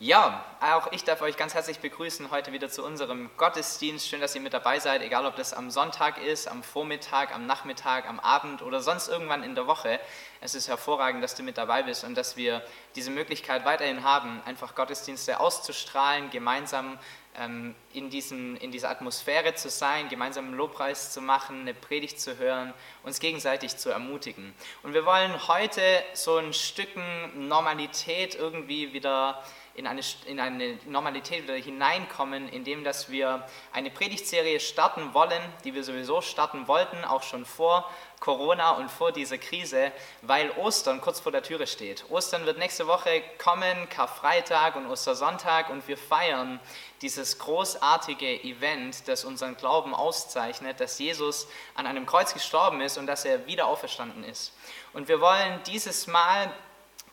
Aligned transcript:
Ja, 0.00 0.44
auch 0.60 0.90
ich 0.90 1.04
darf 1.04 1.22
euch 1.22 1.36
ganz 1.36 1.54
herzlich 1.54 1.78
begrüßen 1.78 2.32
heute 2.32 2.50
wieder 2.50 2.68
zu 2.68 2.84
unserem 2.84 3.30
Gottesdienst. 3.36 4.08
Schön, 4.08 4.20
dass 4.20 4.34
ihr 4.34 4.40
mit 4.40 4.52
dabei 4.52 4.80
seid, 4.80 5.02
egal 5.02 5.24
ob 5.24 5.36
das 5.36 5.54
am 5.54 5.70
Sonntag 5.70 6.20
ist, 6.20 6.48
am 6.48 6.64
Vormittag, 6.64 7.32
am 7.32 7.46
Nachmittag, 7.46 8.08
am 8.08 8.18
Abend 8.18 8.60
oder 8.62 8.80
sonst 8.80 9.06
irgendwann 9.06 9.44
in 9.44 9.54
der 9.54 9.68
Woche. 9.68 10.00
Es 10.40 10.56
ist 10.56 10.66
hervorragend, 10.66 11.22
dass 11.22 11.36
du 11.36 11.44
mit 11.44 11.58
dabei 11.58 11.84
bist 11.84 12.02
und 12.02 12.16
dass 12.16 12.36
wir 12.36 12.60
diese 12.96 13.12
Möglichkeit 13.12 13.64
weiterhin 13.64 14.02
haben, 14.02 14.42
einfach 14.44 14.74
Gottesdienste 14.74 15.38
auszustrahlen, 15.38 16.28
gemeinsam 16.30 16.98
ähm, 17.36 17.76
in, 17.92 18.10
diesen, 18.10 18.56
in 18.56 18.72
dieser 18.72 18.90
Atmosphäre 18.90 19.54
zu 19.54 19.70
sein, 19.70 20.08
gemeinsam 20.08 20.46
einen 20.46 20.54
Lobpreis 20.54 21.12
zu 21.12 21.20
machen, 21.20 21.60
eine 21.60 21.72
Predigt 21.72 22.20
zu 22.20 22.36
hören, 22.38 22.74
uns 23.04 23.20
gegenseitig 23.20 23.76
zu 23.76 23.90
ermutigen. 23.90 24.54
Und 24.82 24.92
wir 24.92 25.06
wollen 25.06 25.46
heute 25.46 25.80
so 26.14 26.36
ein 26.36 26.52
Stücken 26.52 27.46
Normalität 27.48 28.34
irgendwie 28.34 28.92
wieder 28.92 29.40
in 29.74 29.86
eine, 29.86 30.00
in 30.26 30.38
eine 30.38 30.78
Normalität 30.86 31.44
wieder 31.44 31.54
hineinkommen, 31.54 32.48
indem 32.48 32.84
dass 32.84 33.10
wir 33.10 33.46
eine 33.72 33.90
Predigtserie 33.90 34.60
starten 34.60 35.14
wollen, 35.14 35.42
die 35.64 35.74
wir 35.74 35.82
sowieso 35.82 36.20
starten 36.20 36.68
wollten, 36.68 37.04
auch 37.04 37.22
schon 37.22 37.44
vor 37.44 37.90
Corona 38.20 38.70
und 38.70 38.90
vor 38.90 39.12
dieser 39.12 39.36
Krise, 39.36 39.92
weil 40.22 40.50
Ostern 40.52 41.00
kurz 41.00 41.20
vor 41.20 41.32
der 41.32 41.42
Türe 41.42 41.66
steht. 41.66 42.04
Ostern 42.08 42.46
wird 42.46 42.58
nächste 42.58 42.86
Woche 42.86 43.22
kommen, 43.42 43.88
Karfreitag 43.90 44.76
und 44.76 44.86
Ostersonntag 44.86 45.68
und 45.70 45.86
wir 45.88 45.98
feiern 45.98 46.60
dieses 47.02 47.38
großartige 47.38 48.44
Event, 48.44 49.08
das 49.08 49.24
unseren 49.24 49.56
Glauben 49.56 49.94
auszeichnet, 49.94 50.80
dass 50.80 50.98
Jesus 50.98 51.48
an 51.74 51.86
einem 51.86 52.06
Kreuz 52.06 52.32
gestorben 52.32 52.80
ist 52.80 52.96
und 52.96 53.06
dass 53.06 53.24
er 53.24 53.46
wieder 53.46 53.66
auferstanden 53.66 54.24
ist. 54.24 54.52
Und 54.92 55.08
wir 55.08 55.20
wollen 55.20 55.60
dieses 55.66 56.06
Mal 56.06 56.50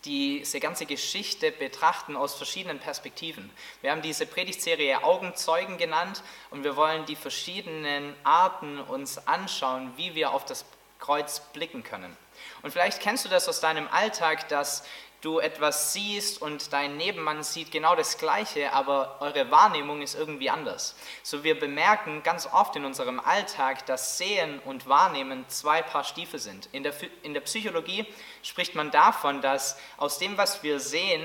diese 0.06 0.60
ganze 0.60 0.86
Geschichte 0.86 1.52
betrachten 1.52 2.16
aus 2.16 2.36
verschiedenen 2.36 2.80
Perspektiven. 2.80 3.50
Wir 3.82 3.92
haben 3.92 4.02
diese 4.02 4.26
Predigtserie 4.26 5.04
Augenzeugen 5.04 5.78
genannt 5.78 6.24
und 6.50 6.64
wir 6.64 6.76
wollen 6.76 7.06
die 7.06 7.16
verschiedenen 7.16 8.16
Arten 8.24 8.80
uns 8.80 9.28
anschauen, 9.28 9.94
wie 9.98 10.16
wir 10.16 10.32
auf 10.32 10.46
das 10.46 10.66
Kreuz 11.00 11.42
blicken 11.54 11.84
können. 11.84 12.16
Und 12.62 12.72
vielleicht 12.72 13.02
kennst 13.02 13.26
du 13.26 13.30
das 13.30 13.48
aus 13.48 13.60
deinem 13.60 13.88
Alltag, 13.90 14.48
dass 14.50 14.84
du 15.22 15.40
etwas 15.40 15.94
siehst 15.94 16.42
und 16.42 16.74
dein 16.74 16.98
Nebenmann 16.98 17.44
sieht 17.44 17.72
genau 17.72 17.96
das 17.96 18.18
Gleiche, 18.18 18.74
aber 18.74 19.18
eure 19.20 19.52
Wahrnehmung 19.52 20.02
ist 20.02 20.16
irgendwie 20.16 20.50
anders. 20.50 20.96
So 21.24 21.44
wir 21.44 21.60
bemerken 21.60 22.24
ganz 22.24 22.48
oft 22.52 22.76
in 22.76 22.86
unserem 22.86 23.20
Alltag, 23.20 23.86
dass 23.86 24.18
Sehen 24.18 24.60
und 24.66 24.88
Wahrnehmen 24.88 25.46
zwei 25.48 25.82
Paar 25.82 26.04
Stiefel 26.04 26.40
sind. 26.40 26.70
In 26.72 26.84
der, 26.84 26.94
in 27.22 27.34
der 27.34 27.42
Psychologie 27.42 28.06
spricht 28.42 28.76
man 28.76 28.90
davon, 28.92 29.42
dass 29.42 29.78
aus 29.98 30.18
dem, 30.18 30.38
was 30.38 30.64
wir 30.64 30.80
sehen, 30.80 31.24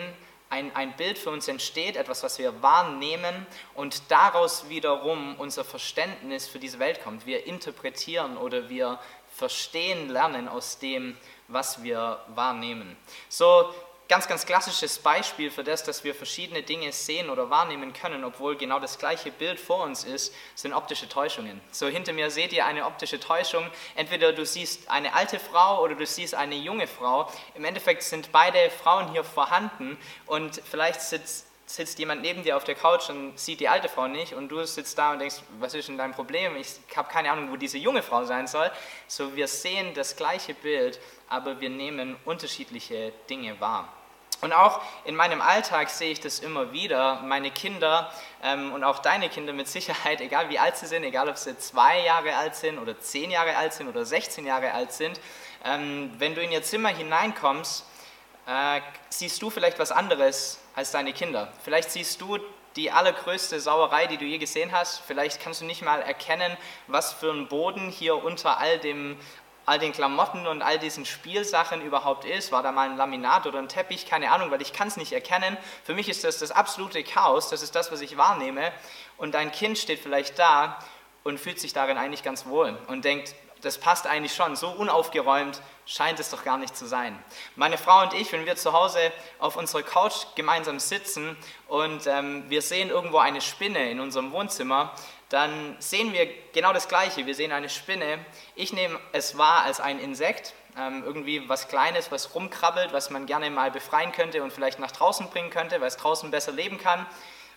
ein, 0.48 0.74
ein 0.76 0.94
Bild 0.96 1.18
für 1.18 1.30
uns 1.30 1.48
entsteht, 1.48 1.96
etwas, 1.96 2.22
was 2.22 2.38
wir 2.38 2.62
wahrnehmen 2.62 3.46
und 3.74 4.02
daraus 4.10 4.68
wiederum 4.68 5.34
unser 5.38 5.64
Verständnis 5.64 6.46
für 6.46 6.60
diese 6.60 6.78
Welt 6.78 7.02
kommt. 7.02 7.26
Wir 7.26 7.46
interpretieren 7.46 8.36
oder 8.36 8.68
wir 8.68 9.00
verstehen 9.34 10.08
lernen 10.08 10.48
aus 10.48 10.78
dem, 10.78 11.16
was 11.48 11.82
wir 11.82 12.20
wahrnehmen. 12.34 12.96
So 13.28 13.72
ganz, 14.08 14.28
ganz 14.28 14.46
klassisches 14.46 14.98
Beispiel 14.98 15.50
für 15.50 15.64
das, 15.64 15.82
dass 15.82 16.04
wir 16.04 16.14
verschiedene 16.14 16.62
Dinge 16.62 16.92
sehen 16.92 17.30
oder 17.30 17.50
wahrnehmen 17.50 17.92
können, 17.92 18.24
obwohl 18.24 18.56
genau 18.56 18.78
das 18.78 18.98
gleiche 18.98 19.30
Bild 19.30 19.58
vor 19.58 19.82
uns 19.82 20.04
ist, 20.04 20.32
sind 20.54 20.72
optische 20.72 21.08
Täuschungen. 21.08 21.60
So 21.72 21.88
hinter 21.88 22.12
mir 22.12 22.30
seht 22.30 22.52
ihr 22.52 22.66
eine 22.66 22.86
optische 22.86 23.18
Täuschung. 23.18 23.68
Entweder 23.94 24.32
du 24.32 24.46
siehst 24.46 24.88
eine 24.90 25.14
alte 25.14 25.38
Frau 25.38 25.82
oder 25.82 25.94
du 25.94 26.06
siehst 26.06 26.34
eine 26.34 26.54
junge 26.54 26.86
Frau. 26.86 27.30
Im 27.54 27.64
Endeffekt 27.64 28.02
sind 28.02 28.30
beide 28.32 28.70
Frauen 28.70 29.10
hier 29.10 29.24
vorhanden 29.24 29.98
und 30.26 30.60
vielleicht 30.70 31.00
sitzt 31.00 31.45
sitzt 31.66 31.98
jemand 31.98 32.22
neben 32.22 32.44
dir 32.44 32.56
auf 32.56 32.64
der 32.64 32.76
Couch 32.76 33.10
und 33.10 33.38
sieht 33.38 33.60
die 33.60 33.68
alte 33.68 33.88
Frau 33.88 34.06
nicht 34.06 34.34
und 34.34 34.48
du 34.48 34.64
sitzt 34.64 34.96
da 34.96 35.12
und 35.12 35.18
denkst, 35.18 35.36
was 35.58 35.74
ist 35.74 35.88
denn 35.88 35.98
dein 35.98 36.12
Problem? 36.12 36.56
Ich 36.56 36.76
habe 36.96 37.08
keine 37.10 37.30
Ahnung, 37.30 37.50
wo 37.50 37.56
diese 37.56 37.76
junge 37.76 38.02
Frau 38.02 38.24
sein 38.24 38.46
soll. 38.46 38.70
So, 39.08 39.34
wir 39.34 39.48
sehen 39.48 39.92
das 39.94 40.16
gleiche 40.16 40.54
Bild, 40.54 41.00
aber 41.28 41.60
wir 41.60 41.68
nehmen 41.68 42.16
unterschiedliche 42.24 43.12
Dinge 43.28 43.60
wahr. 43.60 43.92
Und 44.42 44.52
auch 44.52 44.80
in 45.04 45.16
meinem 45.16 45.40
Alltag 45.40 45.88
sehe 45.88 46.12
ich 46.12 46.20
das 46.20 46.40
immer 46.40 46.70
wieder. 46.70 47.22
Meine 47.22 47.50
Kinder 47.50 48.12
ähm, 48.44 48.72
und 48.72 48.84
auch 48.84 48.98
deine 48.98 49.28
Kinder 49.28 49.52
mit 49.52 49.66
Sicherheit, 49.66 50.20
egal 50.20 50.50
wie 50.50 50.58
alt 50.58 50.76
sie 50.76 50.86
sind, 50.86 51.04
egal 51.04 51.28
ob 51.28 51.38
sie 51.38 51.56
zwei 51.58 52.02
Jahre 52.02 52.36
alt 52.36 52.54
sind 52.54 52.78
oder 52.78 53.00
zehn 53.00 53.30
Jahre 53.30 53.56
alt 53.56 53.72
sind 53.72 53.88
oder 53.88 54.04
16 54.04 54.46
Jahre 54.46 54.72
alt 54.72 54.92
sind, 54.92 55.18
ähm, 55.64 56.12
wenn 56.18 56.34
du 56.34 56.42
in 56.42 56.52
ihr 56.52 56.62
Zimmer 56.62 56.90
hineinkommst, 56.90 57.86
äh, 58.46 58.80
siehst 59.08 59.42
du 59.42 59.50
vielleicht 59.50 59.78
was 59.78 59.92
anderes 59.92 60.60
als 60.74 60.92
deine 60.92 61.12
Kinder. 61.12 61.52
Vielleicht 61.62 61.90
siehst 61.90 62.20
du 62.20 62.38
die 62.76 62.90
allergrößte 62.90 63.58
Sauerei, 63.58 64.06
die 64.06 64.18
du 64.18 64.24
je 64.24 64.38
gesehen 64.38 64.72
hast. 64.72 65.00
Vielleicht 65.06 65.40
kannst 65.40 65.62
du 65.62 65.64
nicht 65.64 65.82
mal 65.82 66.00
erkennen, 66.02 66.56
was 66.86 67.12
für 67.12 67.32
ein 67.32 67.48
Boden 67.48 67.90
hier 67.90 68.22
unter 68.22 68.58
all 68.58 68.78
dem 68.78 69.18
all 69.66 69.80
den 69.80 69.92
Klamotten 69.92 70.46
und 70.46 70.62
all 70.62 70.78
diesen 70.78 71.04
Spielsachen 71.04 71.82
überhaupt 71.82 72.24
ist. 72.24 72.52
War 72.52 72.62
da 72.62 72.70
mal 72.70 72.88
ein 72.88 72.96
Laminat 72.96 73.46
oder 73.46 73.58
ein 73.58 73.68
Teppich? 73.68 74.06
Keine 74.06 74.30
Ahnung, 74.30 74.52
weil 74.52 74.62
ich 74.62 74.72
kann 74.72 74.86
es 74.86 74.96
nicht 74.96 75.12
erkennen. 75.12 75.56
Für 75.82 75.92
mich 75.92 76.08
ist 76.08 76.22
das 76.22 76.38
das 76.38 76.52
absolute 76.52 77.02
Chaos. 77.02 77.50
Das 77.50 77.62
ist 77.62 77.74
das, 77.74 77.90
was 77.90 78.00
ich 78.00 78.16
wahrnehme. 78.16 78.72
Und 79.16 79.34
dein 79.34 79.50
Kind 79.50 79.76
steht 79.76 79.98
vielleicht 79.98 80.38
da 80.38 80.78
und 81.24 81.40
fühlt 81.40 81.58
sich 81.58 81.72
darin 81.72 81.98
eigentlich 81.98 82.22
ganz 82.22 82.46
wohl 82.46 82.78
und 82.86 83.04
denkt, 83.04 83.34
das 83.62 83.78
passt 83.78 84.06
eigentlich 84.06 84.34
schon. 84.34 84.56
So 84.56 84.68
unaufgeräumt 84.68 85.60
scheint 85.86 86.20
es 86.20 86.30
doch 86.30 86.44
gar 86.44 86.58
nicht 86.58 86.76
zu 86.76 86.86
sein. 86.86 87.18
Meine 87.54 87.78
Frau 87.78 88.02
und 88.02 88.12
ich, 88.12 88.32
wenn 88.32 88.44
wir 88.44 88.56
zu 88.56 88.72
Hause 88.72 89.12
auf 89.38 89.56
unserer 89.56 89.82
Couch 89.82 90.26
gemeinsam 90.34 90.80
sitzen 90.80 91.36
und 91.68 92.06
ähm, 92.06 92.44
wir 92.48 92.62
sehen 92.62 92.90
irgendwo 92.90 93.18
eine 93.18 93.40
Spinne 93.40 93.90
in 93.90 94.00
unserem 94.00 94.32
Wohnzimmer, 94.32 94.92
dann 95.28 95.76
sehen 95.78 96.12
wir 96.12 96.28
genau 96.52 96.72
das 96.72 96.88
Gleiche. 96.88 97.26
Wir 97.26 97.34
sehen 97.34 97.52
eine 97.52 97.68
Spinne. 97.68 98.24
Ich 98.54 98.72
nehme 98.72 98.98
es 99.12 99.36
wahr 99.36 99.62
als 99.62 99.80
ein 99.80 99.98
Insekt, 99.98 100.54
ähm, 100.78 101.02
irgendwie 101.04 101.48
was 101.48 101.68
Kleines, 101.68 102.12
was 102.12 102.34
rumkrabbelt, 102.34 102.92
was 102.92 103.10
man 103.10 103.26
gerne 103.26 103.50
mal 103.50 103.70
befreien 103.70 104.12
könnte 104.12 104.42
und 104.42 104.52
vielleicht 104.52 104.78
nach 104.78 104.92
draußen 104.92 105.28
bringen 105.30 105.50
könnte, 105.50 105.80
weil 105.80 105.88
es 105.88 105.96
draußen 105.96 106.30
besser 106.30 106.52
leben 106.52 106.78
kann. 106.78 107.06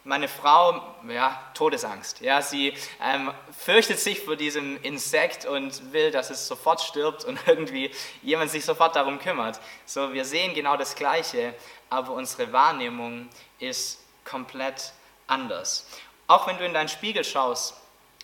Meine 0.06 0.30
Frau, 0.30 0.82
ja, 1.10 1.42
Todesangst. 1.54 2.22
Ja, 2.22 2.42
sie 2.42 2.74
ähm, 3.04 3.32
fürchtet 3.58 4.00
sich 4.00 4.22
vor 4.22 4.38
diesem 4.38 4.82
Insekt 4.82 5.46
und 5.46 5.92
will, 5.92 6.10
dass 6.12 6.30
es 6.30 6.48
sofort 6.48 6.82
stirbt 6.82 7.26
und 7.26 7.38
irgendwie 7.48 7.92
jemand 8.22 8.50
sich 8.50 8.64
sofort 8.64 8.96
darum 8.96 9.20
kümmert. 9.20 9.60
So, 9.86 10.14
wir 10.14 10.24
sehen 10.24 10.54
genau 10.54 10.78
das 10.78 10.96
Gleiche, 10.96 11.54
aber 11.90 12.14
unsere 12.14 12.54
Wahrnehmung 12.54 13.28
ist 13.60 14.00
komplett 14.24 14.94
anders. 15.28 15.86
Auch 16.28 16.48
wenn 16.48 16.58
du 16.58 16.66
in 16.66 16.74
deinen 16.74 16.90
Spiegel 16.90 17.24
schaust, 17.24 17.76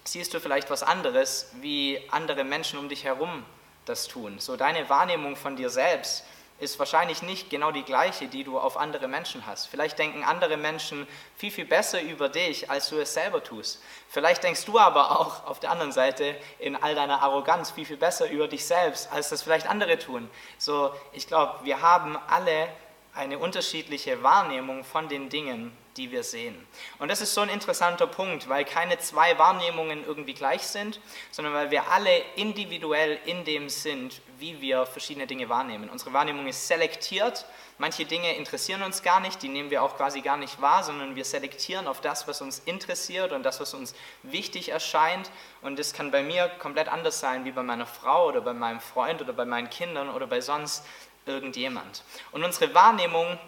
siehst 0.06 0.34
du 0.34 0.40
vielleicht 0.40 0.70
was 0.70 0.84
anderes, 0.84 1.52
wie 1.60 2.00
andere 2.12 2.44
Menschen 2.44 2.80
um 2.80 2.88
dich 2.88 3.04
herum 3.04 3.44
das 3.86 4.08
tun. 4.08 4.40
So 4.40 4.56
deine 4.56 4.88
Wahrnehmung 4.90 5.36
von 5.36 5.56
dir 5.56 5.70
selbst 5.70 6.24
ist 6.60 6.80
wahrscheinlich 6.80 7.22
nicht 7.22 7.50
genau 7.50 7.72
die 7.72 7.84
gleiche, 7.84 8.28
die 8.28 8.46
du 8.46 8.58
auf 8.58 8.78
andere 8.78 9.08
Menschen 9.08 9.46
hast. 9.46 9.68
Vielleicht 9.68 10.00
denken 10.00 10.24
andere 10.24 10.56
Menschen 10.56 11.06
viel, 11.36 11.52
viel 11.52 11.66
besser 11.66 12.02
über 12.02 12.30
dich, 12.30 12.70
als 12.70 12.90
du 12.90 12.98
es 12.98 13.14
selber 13.14 13.44
tust. 13.44 13.82
Vielleicht 14.08 14.44
denkst 14.44 14.64
du 14.66 14.80
aber 14.80 15.20
auch 15.20 15.46
auf 15.46 15.60
der 15.60 15.72
anderen 15.72 15.92
Seite 15.92 16.36
in 16.60 16.76
all 16.76 16.96
deiner 16.96 17.22
Arroganz 17.22 17.72
viel, 17.72 17.86
viel 17.86 17.98
besser 17.98 18.30
über 18.30 18.48
dich 18.48 18.66
selbst, 18.66 19.12
als 19.12 19.30
das 19.30 19.42
vielleicht 19.42 19.68
andere 19.68 20.00
tun. 20.00 20.30
So, 20.58 20.94
ich 21.12 21.28
glaube, 21.28 21.60
wir 21.64 21.82
haben 21.82 22.18
alle 22.28 22.70
eine 23.14 23.38
unterschiedliche 23.38 24.24
Wahrnehmung 24.24 24.86
von 24.86 25.10
den 25.10 25.30
Dingen, 25.30 25.76
die 25.98 26.12
wir 26.12 26.24
sehen. 26.24 26.56
Und 27.00 27.10
das 27.10 27.22
ist 27.22 27.34
so 27.34 27.42
ein 27.42 27.50
interessanter 27.50 28.08
Punkt, 28.08 28.50
weil 28.50 28.66
keine 28.66 28.98
zwei 29.00 29.38
Wahrnehmungen 29.38 30.06
irgendwie 30.06 30.34
gleich 30.34 30.64
sind, 30.64 31.00
sondern 31.32 31.54
weil 31.54 31.72
wir 31.72 31.90
alle 31.90 32.18
individuell 32.36 33.18
in 33.26 33.46
dem 33.46 33.70
sind, 33.70 34.22
wie 34.40 34.60
wir 34.60 34.86
verschiedene 34.86 35.28
Dinge 35.28 35.48
wahrnehmen. 35.48 35.90
Unsere 35.90 36.12
Wahrnehmung 36.12 36.48
ist 36.48 36.68
selektiert. 36.68 37.46
Manche 37.78 38.06
Dinge 38.06 38.36
interessieren 38.36 38.84
uns 38.84 39.04
gar 39.04 39.20
nicht, 39.20 39.42
die 39.42 39.48
nehmen 39.48 39.70
wir 39.70 39.84
auch 39.84 39.96
quasi 39.96 40.22
gar 40.22 40.38
nicht 40.38 40.62
wahr, 40.62 40.84
sondern 40.84 41.16
wir 41.16 41.26
selektieren 41.26 41.88
auf 41.88 42.02
das, 42.02 42.28
was 42.28 42.42
uns 42.42 42.60
interessiert 42.60 43.32
und 43.32 43.44
das, 43.44 43.60
was 43.60 43.74
uns 43.74 43.96
wichtig 44.24 44.70
erscheint. 44.70 45.32
Und 45.62 45.80
das 45.80 45.94
kann 45.94 46.12
bei 46.12 46.24
mir 46.24 46.50
komplett 46.60 46.90
anders 46.90 47.20
sein 47.20 47.46
wie 47.46 47.52
bei 47.52 47.64
meiner 47.64 47.86
Frau 47.86 48.28
oder 48.28 48.42
bei 48.42 48.54
meinem 48.54 48.82
Freund 48.82 49.22
oder 49.22 49.34
bei 49.34 49.46
meinen 49.46 49.70
Kindern 49.70 50.10
oder 50.10 50.28
bei 50.28 50.42
sonst 50.42 50.86
irgendjemand. 51.26 52.04
Und 52.32 52.44
unsere 52.44 52.74
Wahrnehmung 52.74 53.40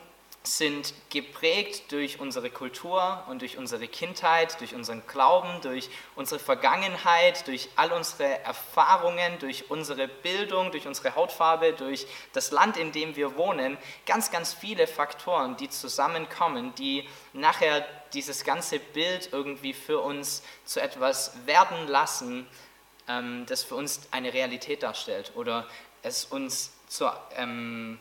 sind 0.56 0.94
geprägt 1.10 1.92
durch 1.92 2.20
unsere 2.20 2.50
Kultur 2.50 3.24
und 3.28 3.42
durch 3.42 3.58
unsere 3.58 3.88
Kindheit, 3.88 4.60
durch 4.60 4.74
unseren 4.74 5.06
Glauben, 5.06 5.62
durch 5.62 5.90
unsere 6.16 6.40
Vergangenheit, 6.40 7.48
durch 7.48 7.70
all 7.76 7.92
unsere 7.92 8.40
Erfahrungen, 8.40 9.40
durch 9.40 9.70
unsere 9.70 10.08
Bildung, 10.08 10.72
durch 10.72 10.88
unsere 10.88 11.16
Hautfarbe, 11.16 11.74
durch 11.74 12.08
das 12.34 12.52
Land, 12.52 12.78
in 12.78 12.92
dem 12.92 13.16
wir 13.16 13.36
wohnen. 13.36 13.78
Ganz, 14.06 14.32
ganz 14.32 14.54
viele 14.54 14.88
Faktoren, 14.88 15.58
die 15.58 15.70
zusammenkommen, 15.70 16.74
die 16.76 17.08
nachher 17.34 17.86
dieses 18.14 18.44
ganze 18.44 18.80
Bild 18.80 19.30
irgendwie 19.32 19.74
für 19.74 20.00
uns 20.00 20.44
zu 20.66 20.82
etwas 20.82 21.34
werden 21.46 21.88
lassen, 21.88 22.48
ähm, 23.08 23.46
das 23.48 23.64
für 23.64 23.76
uns 23.76 24.02
eine 24.12 24.34
Realität 24.34 24.84
darstellt 24.84 25.32
oder 25.36 25.68
es 26.04 26.26
uns 26.26 26.72
zur, 26.88 27.20
ähm, 27.36 28.00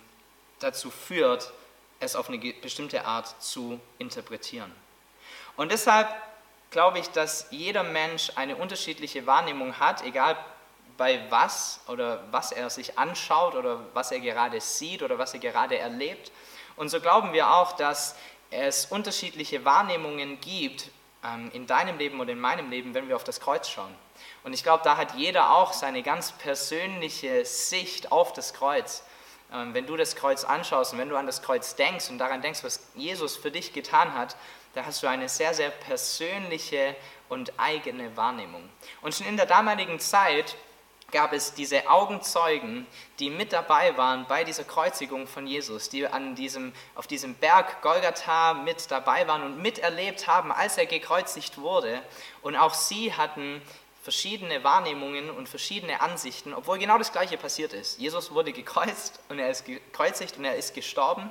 dazu 0.60 0.90
führt, 0.90 1.52
es 2.00 2.16
auf 2.16 2.28
eine 2.28 2.38
bestimmte 2.38 3.04
Art 3.04 3.40
zu 3.42 3.80
interpretieren. 3.98 4.72
Und 5.56 5.72
deshalb 5.72 6.08
glaube 6.70 6.98
ich, 6.98 7.08
dass 7.08 7.46
jeder 7.50 7.82
Mensch 7.82 8.32
eine 8.34 8.56
unterschiedliche 8.56 9.26
Wahrnehmung 9.26 9.78
hat, 9.78 10.04
egal 10.04 10.36
bei 10.96 11.20
was 11.30 11.80
oder 11.88 12.24
was 12.30 12.52
er 12.52 12.70
sich 12.70 12.98
anschaut 12.98 13.54
oder 13.54 13.80
was 13.94 14.12
er 14.12 14.20
gerade 14.20 14.60
sieht 14.60 15.02
oder 15.02 15.18
was 15.18 15.34
er 15.34 15.40
gerade 15.40 15.78
erlebt. 15.78 16.32
Und 16.76 16.88
so 16.88 17.00
glauben 17.00 17.32
wir 17.32 17.52
auch, 17.52 17.72
dass 17.72 18.16
es 18.50 18.86
unterschiedliche 18.86 19.64
Wahrnehmungen 19.64 20.40
gibt 20.40 20.90
ähm, 21.24 21.50
in 21.52 21.66
deinem 21.66 21.98
Leben 21.98 22.20
und 22.20 22.28
in 22.28 22.38
meinem 22.38 22.70
Leben, 22.70 22.94
wenn 22.94 23.08
wir 23.08 23.16
auf 23.16 23.24
das 23.24 23.40
Kreuz 23.40 23.68
schauen. 23.68 23.94
Und 24.44 24.52
ich 24.52 24.62
glaube, 24.62 24.84
da 24.84 24.96
hat 24.96 25.14
jeder 25.14 25.54
auch 25.54 25.72
seine 25.72 26.02
ganz 26.02 26.32
persönliche 26.32 27.44
Sicht 27.44 28.12
auf 28.12 28.32
das 28.32 28.54
Kreuz. 28.54 29.02
Ähm, 29.52 29.74
wenn 29.74 29.86
du 29.86 29.96
das 29.96 30.16
Kreuz 30.16 30.44
anschaust 30.44 30.92
und 30.92 30.98
wenn 30.98 31.08
du 31.08 31.16
an 31.16 31.26
das 31.26 31.42
Kreuz 31.42 31.76
denkst 31.76 32.10
und 32.10 32.18
daran 32.18 32.42
denkst, 32.42 32.64
was 32.64 32.88
Jesus 32.94 33.36
für 33.36 33.50
dich 33.50 33.72
getan 33.72 34.14
hat, 34.14 34.36
da 34.74 34.84
hast 34.84 35.02
du 35.02 35.06
eine 35.06 35.28
sehr, 35.28 35.54
sehr 35.54 35.70
persönliche 35.70 36.94
und 37.28 37.52
eigene 37.58 38.16
Wahrnehmung. 38.16 38.68
Und 39.02 39.14
schon 39.14 39.26
in 39.26 39.36
der 39.36 39.46
damaligen 39.46 39.98
Zeit 40.00 40.56
gab 41.12 41.32
es 41.32 41.54
diese 41.54 41.88
Augenzeugen, 41.88 42.86
die 43.18 43.30
mit 43.30 43.52
dabei 43.52 43.96
waren 43.96 44.26
bei 44.26 44.44
dieser 44.44 44.64
Kreuzigung 44.64 45.26
von 45.26 45.46
Jesus, 45.46 45.88
die 45.88 46.06
an 46.06 46.34
diesem, 46.34 46.72
auf 46.94 47.06
diesem 47.06 47.34
Berg 47.34 47.80
Golgatha 47.80 48.54
mit 48.54 48.90
dabei 48.90 49.26
waren 49.28 49.42
und 49.42 49.62
miterlebt 49.62 50.26
haben, 50.26 50.50
als 50.50 50.76
er 50.78 50.86
gekreuzigt 50.86 51.58
wurde. 51.58 52.02
Und 52.42 52.56
auch 52.56 52.74
sie 52.74 53.14
hatten 53.14 53.62
verschiedene 54.06 54.62
Wahrnehmungen 54.62 55.30
und 55.30 55.48
verschiedene 55.48 56.00
Ansichten, 56.00 56.54
obwohl 56.54 56.78
genau 56.78 56.96
das 56.96 57.10
Gleiche 57.10 57.36
passiert 57.36 57.72
ist. 57.72 57.98
Jesus 57.98 58.30
wurde 58.30 58.52
gekreuzt 58.52 59.18
und 59.28 59.40
er 59.40 59.50
ist 59.50 59.64
gekreuzigt 59.64 60.38
und 60.38 60.44
er 60.44 60.54
ist 60.54 60.76
gestorben, 60.76 61.28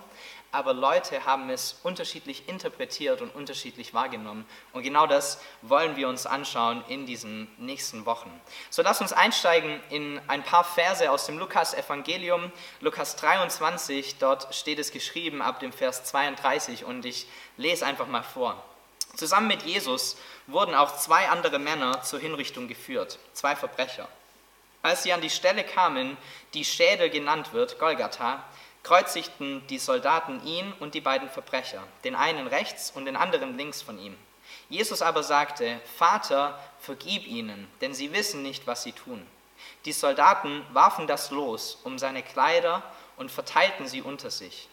aber 0.51 0.74
Leute 0.74 1.25
haben 1.25 1.50
es 1.50 1.80
unterschiedlich 1.83 2.50
interpretiert 2.50 3.22
und 3.22 3.33
unterschiedlich 3.33 3.94
wahrgenommen. 3.94 4.45
Und 4.74 4.83
genau 4.83 5.07
das 5.07 5.39
wollen 5.62 5.95
wir 5.95 6.10
uns 6.10 6.25
anschauen 6.25 6.83
in 6.89 7.06
diesen 7.06 7.48
nächsten 7.57 8.06
Wochen. 8.06 8.30
So 8.69 8.81
lass 8.81 9.00
uns 9.00 9.13
einsteigen 9.13 9.80
in 9.89 10.19
ein 10.28 10.44
paar 10.44 10.66
Verse 10.66 11.10
aus 11.10 11.28
dem 11.28 11.38
Lukas-Evangelium, 11.38 12.51
Lukas 12.81 13.16
23, 13.16 14.18
dort 14.18 14.54
steht 14.54 14.80
es 14.80 14.92
geschrieben 14.92 15.42
ab 15.42 15.62
dem 15.62 15.71
Vers 15.71 16.04
32 16.04 16.83
und 16.83 17.06
ich 17.06 17.25
lese 17.56 17.86
einfach 17.86 18.07
mal 18.07 18.24
vor. 18.24 18.62
Zusammen 19.15 19.47
mit 19.47 19.63
Jesus 19.63 20.17
wurden 20.47 20.75
auch 20.75 20.97
zwei 20.97 21.29
andere 21.29 21.59
Männer 21.59 22.01
zur 22.01 22.19
Hinrichtung 22.19 22.67
geführt, 22.67 23.17
zwei 23.33 23.56
Verbrecher. 23.56 24.07
Als 24.81 25.03
sie 25.03 25.13
an 25.13 25.21
die 25.21 25.29
Stelle 25.29 25.63
kamen, 25.63 26.17
die 26.53 26.65
Schädel 26.65 27.09
genannt 27.09 27.53
wird, 27.53 27.79
Golgatha, 27.79 28.44
kreuzigten 28.83 29.65
die 29.67 29.79
Soldaten 29.79 30.45
ihn 30.45 30.71
und 30.79 30.94
die 30.94 31.01
beiden 31.01 31.29
Verbrecher, 31.29 31.81
den 32.03 32.15
einen 32.15 32.45
rechts 32.45 32.91
und 32.91 33.06
den 33.06 33.15
anderen 33.15 33.57
links 33.57 33.81
von 33.81 33.97
ihm. 33.97 34.15
Jesus 34.69 35.01
aber 35.01 35.23
sagte, 35.23 35.79
Vater, 35.97 36.59
vergib 36.79 37.25
ihnen, 37.25 37.68
denn 37.81 37.95
sie 37.95 38.13
wissen 38.13 38.44
nicht, 38.44 38.68
was 38.68 38.83
sie 38.83 38.91
tun. 38.91 39.25
Die 39.85 39.91
Soldaten 39.91 40.63
warfen 40.73 41.07
das 41.07 41.31
Los 41.31 41.79
um 41.83 41.97
seine 41.97 42.21
Kleider 42.21 42.83
und 43.18 43.31
verteilten 43.31 43.88
sie 43.88 44.01
unter 44.01 44.29
sich. 44.29 44.68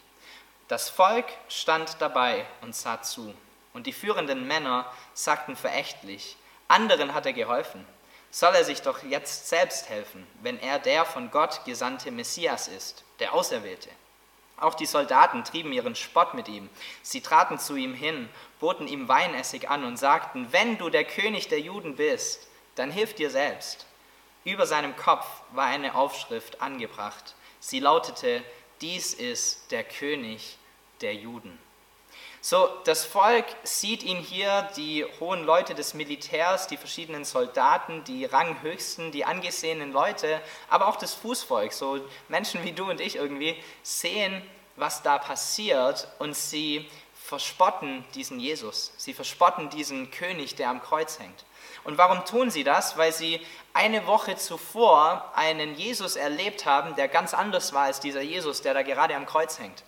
Das 0.68 0.90
Volk 0.90 1.26
stand 1.48 1.96
dabei 2.00 2.44
und 2.60 2.74
sah 2.74 3.00
zu, 3.00 3.34
und 3.72 3.86
die 3.86 3.92
führenden 3.92 4.46
Männer 4.46 4.90
sagten 5.14 5.56
verächtlich, 5.56 6.36
anderen 6.68 7.14
hat 7.14 7.26
er 7.26 7.32
geholfen. 7.32 7.86
Soll 8.30 8.54
er 8.54 8.64
sich 8.64 8.80
doch 8.80 9.02
jetzt 9.02 9.48
selbst 9.48 9.88
helfen, 9.88 10.26
wenn 10.40 10.58
er 10.58 10.78
der 10.78 11.04
von 11.04 11.30
Gott 11.30 11.64
gesandte 11.64 12.10
Messias 12.10 12.68
ist, 12.68 13.04
der 13.18 13.34
Auserwählte? 13.34 13.90
Auch 14.56 14.74
die 14.74 14.86
Soldaten 14.86 15.44
trieben 15.44 15.72
ihren 15.72 15.96
Spott 15.96 16.34
mit 16.34 16.48
ihm. 16.48 16.70
Sie 17.02 17.20
traten 17.20 17.58
zu 17.58 17.74
ihm 17.76 17.94
hin, 17.94 18.28
boten 18.60 18.86
ihm 18.86 19.08
Weinessig 19.08 19.68
an 19.68 19.84
und 19.84 19.96
sagten, 19.96 20.52
wenn 20.52 20.78
du 20.78 20.88
der 20.88 21.04
König 21.04 21.48
der 21.48 21.60
Juden 21.60 21.96
bist, 21.96 22.46
dann 22.76 22.90
hilf 22.90 23.14
dir 23.14 23.28
selbst. 23.28 23.86
Über 24.44 24.66
seinem 24.66 24.96
Kopf 24.96 25.26
war 25.52 25.66
eine 25.66 25.94
Aufschrift 25.94 26.62
angebracht. 26.62 27.34
Sie 27.60 27.80
lautete, 27.80 28.42
dies 28.80 29.14
ist 29.14 29.70
der 29.72 29.84
König 29.84 30.58
der 31.00 31.14
Juden. 31.14 31.58
So, 32.44 32.68
das 32.82 33.04
Volk 33.04 33.44
sieht 33.62 34.02
ihn 34.02 34.18
hier, 34.18 34.68
die 34.76 35.06
hohen 35.20 35.44
Leute 35.44 35.76
des 35.76 35.94
Militärs, 35.94 36.66
die 36.66 36.76
verschiedenen 36.76 37.24
Soldaten, 37.24 38.02
die 38.02 38.24
Ranghöchsten, 38.24 39.12
die 39.12 39.24
angesehenen 39.24 39.92
Leute, 39.92 40.40
aber 40.68 40.88
auch 40.88 40.96
das 40.96 41.14
Fußvolk, 41.14 41.72
so 41.72 42.00
Menschen 42.28 42.64
wie 42.64 42.72
du 42.72 42.90
und 42.90 43.00
ich 43.00 43.14
irgendwie, 43.14 43.54
sehen, 43.84 44.42
was 44.74 45.04
da 45.04 45.18
passiert 45.18 46.08
und 46.18 46.34
sie 46.34 46.90
verspotten 47.32 48.04
diesen 48.14 48.38
Jesus. 48.38 48.92
Sie 48.98 49.14
verspotten 49.14 49.70
diesen 49.70 50.10
König, 50.10 50.54
der 50.54 50.68
am 50.68 50.82
Kreuz 50.82 51.18
hängt. 51.18 51.46
Und 51.82 51.96
warum 51.96 52.26
tun 52.26 52.50
sie 52.50 52.62
das? 52.62 52.98
Weil 52.98 53.10
sie 53.10 53.40
eine 53.72 54.06
Woche 54.06 54.36
zuvor 54.36 55.32
einen 55.34 55.74
Jesus 55.74 56.16
erlebt 56.16 56.66
haben, 56.66 56.94
der 56.94 57.08
ganz 57.08 57.32
anders 57.32 57.72
war 57.72 57.84
als 57.84 58.00
dieser 58.00 58.20
Jesus, 58.20 58.60
der 58.60 58.74
da 58.74 58.82
gerade 58.82 59.16
am 59.16 59.24
Kreuz 59.24 59.58
hängt. 59.58 59.82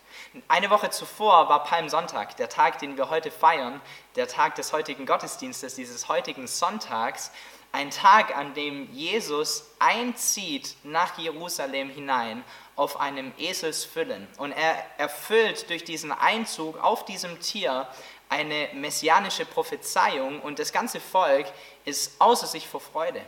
Eine 0.48 0.70
Woche 0.70 0.88
zuvor 0.88 1.50
war 1.50 1.64
Palmsonntag, 1.64 2.34
der 2.38 2.48
Tag, 2.48 2.78
den 2.78 2.96
wir 2.96 3.10
heute 3.10 3.30
feiern, 3.30 3.78
der 4.16 4.26
Tag 4.26 4.54
des 4.54 4.72
heutigen 4.72 5.04
Gottesdienstes, 5.04 5.74
dieses 5.74 6.08
heutigen 6.08 6.46
Sonntags, 6.46 7.30
ein 7.72 7.90
Tag, 7.90 8.34
an 8.34 8.54
dem 8.54 8.90
Jesus 8.90 9.70
einzieht 9.80 10.76
nach 10.82 11.18
Jerusalem 11.18 11.90
hinein 11.90 12.42
auf 12.76 13.00
einem 13.00 13.32
Eselsfüllen. 13.38 14.26
Und 14.38 14.52
er 14.52 14.84
erfüllt 14.98 15.68
durch 15.70 15.84
diesen 15.84 16.12
Einzug 16.12 16.82
auf 16.82 17.04
diesem 17.04 17.40
Tier 17.40 17.88
eine 18.28 18.68
messianische 18.74 19.44
Prophezeiung 19.44 20.40
und 20.40 20.58
das 20.58 20.72
ganze 20.72 21.00
Volk 21.00 21.46
ist 21.84 22.20
außer 22.20 22.46
sich 22.46 22.66
vor 22.66 22.80
Freude. 22.80 23.20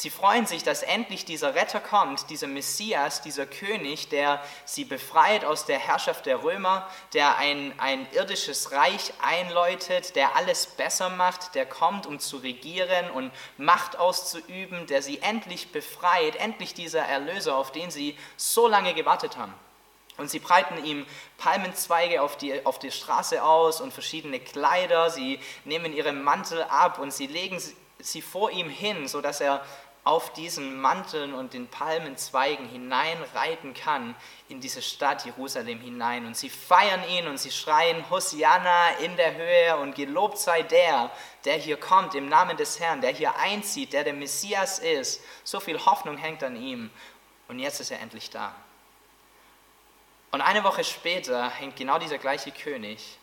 Sie 0.00 0.10
freuen 0.10 0.46
sich, 0.46 0.62
dass 0.62 0.84
endlich 0.84 1.24
dieser 1.24 1.56
Retter 1.56 1.80
kommt, 1.80 2.30
dieser 2.30 2.46
Messias, 2.46 3.20
dieser 3.20 3.46
König, 3.46 4.08
der 4.08 4.40
sie 4.64 4.84
befreit 4.84 5.44
aus 5.44 5.64
der 5.64 5.80
Herrschaft 5.80 6.26
der 6.26 6.44
Römer, 6.44 6.88
der 7.14 7.36
ein, 7.36 7.74
ein 7.80 8.06
irdisches 8.12 8.70
Reich 8.70 9.12
einläutet, 9.20 10.14
der 10.14 10.36
alles 10.36 10.66
besser 10.66 11.08
macht, 11.08 11.56
der 11.56 11.66
kommt, 11.66 12.06
um 12.06 12.20
zu 12.20 12.36
regieren 12.36 13.10
und 13.10 13.32
Macht 13.56 13.98
auszuüben, 13.98 14.86
der 14.86 15.02
sie 15.02 15.18
endlich 15.18 15.72
befreit, 15.72 16.36
endlich 16.36 16.74
dieser 16.74 17.02
Erlöser, 17.02 17.56
auf 17.56 17.72
den 17.72 17.90
sie 17.90 18.16
so 18.36 18.68
lange 18.68 18.94
gewartet 18.94 19.36
haben. 19.36 19.54
Und 20.16 20.30
sie 20.30 20.38
breiten 20.38 20.84
ihm 20.84 21.06
Palmenzweige 21.38 22.22
auf 22.22 22.36
die, 22.36 22.64
auf 22.64 22.78
die 22.78 22.92
Straße 22.92 23.42
aus 23.42 23.80
und 23.80 23.92
verschiedene 23.92 24.38
Kleider. 24.38 25.10
Sie 25.10 25.40
nehmen 25.64 25.92
ihren 25.92 26.22
Mantel 26.22 26.62
ab 26.62 27.00
und 27.00 27.12
sie 27.12 27.26
legen 27.26 27.60
sie 28.00 28.22
vor 28.22 28.50
ihm 28.50 28.68
hin, 28.68 29.08
sodass 29.08 29.40
er 29.40 29.64
auf 30.08 30.32
diesen 30.32 30.80
Manteln 30.80 31.34
und 31.34 31.52
den 31.52 31.68
Palmenzweigen 31.68 32.66
hineinreiten 32.66 33.74
kann 33.74 34.16
in 34.48 34.58
diese 34.58 34.80
Stadt 34.80 35.26
Jerusalem 35.26 35.80
hinein. 35.80 36.24
Und 36.24 36.34
sie 36.34 36.48
feiern 36.48 37.06
ihn 37.10 37.26
und 37.26 37.36
sie 37.36 37.50
schreien 37.50 38.08
Hosianna 38.08 38.92
in 39.00 39.18
der 39.18 39.34
Höhe 39.34 39.76
und 39.76 39.94
gelobt 39.94 40.38
sei 40.38 40.62
der, 40.62 41.10
der 41.44 41.56
hier 41.56 41.76
kommt 41.76 42.14
im 42.14 42.26
Namen 42.26 42.56
des 42.56 42.80
Herrn, 42.80 43.02
der 43.02 43.12
hier 43.12 43.36
einzieht, 43.36 43.92
der 43.92 44.02
der 44.02 44.14
Messias 44.14 44.78
ist. 44.78 45.22
So 45.44 45.60
viel 45.60 45.78
Hoffnung 45.84 46.16
hängt 46.16 46.42
an 46.42 46.56
ihm. 46.56 46.88
Und 47.46 47.58
jetzt 47.58 47.78
ist 47.80 47.90
er 47.90 48.00
endlich 48.00 48.30
da. 48.30 48.54
Und 50.30 50.40
eine 50.40 50.64
Woche 50.64 50.84
später 50.84 51.50
hängt 51.50 51.76
genau 51.76 51.98
dieser 51.98 52.16
gleiche 52.16 52.50
König 52.50 53.18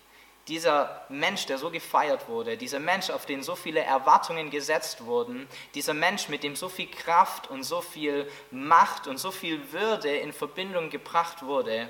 dieser 0.48 1.06
Mensch, 1.10 1.48
der 1.48 1.58
so 1.58 1.72
gefeiert 1.72 2.28
wurde, 2.28 2.56
dieser 2.56 2.80
Mensch, 2.80 3.10
auf 3.10 3.26
den 3.26 3.42
so 3.42 3.56
viele 3.56 3.80
Erwartungen 3.80 4.52
gesetzt 4.52 5.06
wurden, 5.06 5.48
dieser 5.74 5.96
Mensch, 5.96 6.30
mit 6.30 6.44
dem 6.44 6.56
so 6.56 6.70
viel 6.70 6.88
Kraft 6.88 7.50
und 7.50 7.64
so 7.64 7.82
viel 7.82 8.30
Macht 8.52 9.08
und 9.08 9.18
so 9.18 9.32
viel 9.32 9.72
Würde 9.72 10.16
in 10.16 10.34
Verbindung 10.34 10.90
gebracht 10.90 11.44
wurde, 11.44 11.90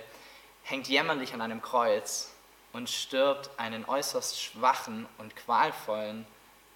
hängt 0.63 0.87
jämmerlich 0.87 1.33
an 1.33 1.41
einem 1.41 1.61
Kreuz 1.61 2.31
und 2.71 2.89
stirbt 2.89 3.49
einen 3.57 3.85
äußerst 3.85 4.41
schwachen 4.41 5.05
und 5.17 5.35
qualvollen, 5.35 6.25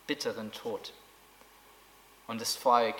bitteren 0.05 0.51
Tod. 0.51 0.93
Und 2.27 2.41
das 2.41 2.55
Volk 2.55 2.95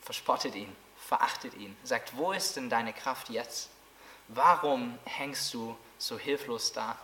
verspottet 0.00 0.54
ihn, 0.54 0.74
verachtet 0.96 1.54
ihn, 1.54 1.76
sagt, 1.82 2.16
wo 2.16 2.32
ist 2.32 2.56
denn 2.56 2.70
deine 2.70 2.92
Kraft 2.92 3.30
jetzt? 3.30 3.68
Warum 4.28 4.98
hängst 5.04 5.52
du 5.54 5.76
so 5.98 6.18
hilflos 6.18 6.72
da? 6.72 6.96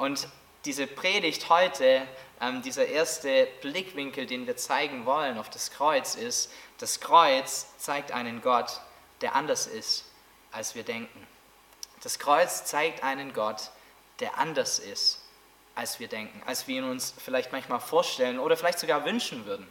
Und 0.00 0.28
diese 0.64 0.86
Predigt 0.86 1.50
heute, 1.50 2.08
ähm, 2.40 2.62
dieser 2.62 2.86
erste 2.86 3.46
Blickwinkel, 3.60 4.24
den 4.24 4.46
wir 4.46 4.56
zeigen 4.56 5.04
wollen 5.04 5.36
auf 5.36 5.50
das 5.50 5.70
Kreuz, 5.72 6.14
ist, 6.14 6.50
das 6.78 7.00
Kreuz 7.00 7.76
zeigt 7.76 8.10
einen 8.10 8.40
Gott, 8.40 8.80
der 9.20 9.34
anders 9.34 9.66
ist, 9.66 10.06
als 10.52 10.74
wir 10.74 10.84
denken. 10.84 11.26
Das 12.02 12.18
Kreuz 12.18 12.64
zeigt 12.64 13.02
einen 13.02 13.34
Gott, 13.34 13.72
der 14.20 14.38
anders 14.38 14.78
ist, 14.78 15.22
als 15.74 16.00
wir 16.00 16.08
denken, 16.08 16.42
als 16.46 16.66
wir 16.66 16.78
ihn 16.78 16.84
uns 16.84 17.12
vielleicht 17.22 17.52
manchmal 17.52 17.80
vorstellen 17.80 18.38
oder 18.38 18.56
vielleicht 18.56 18.78
sogar 18.78 19.04
wünschen 19.04 19.44
würden. 19.44 19.68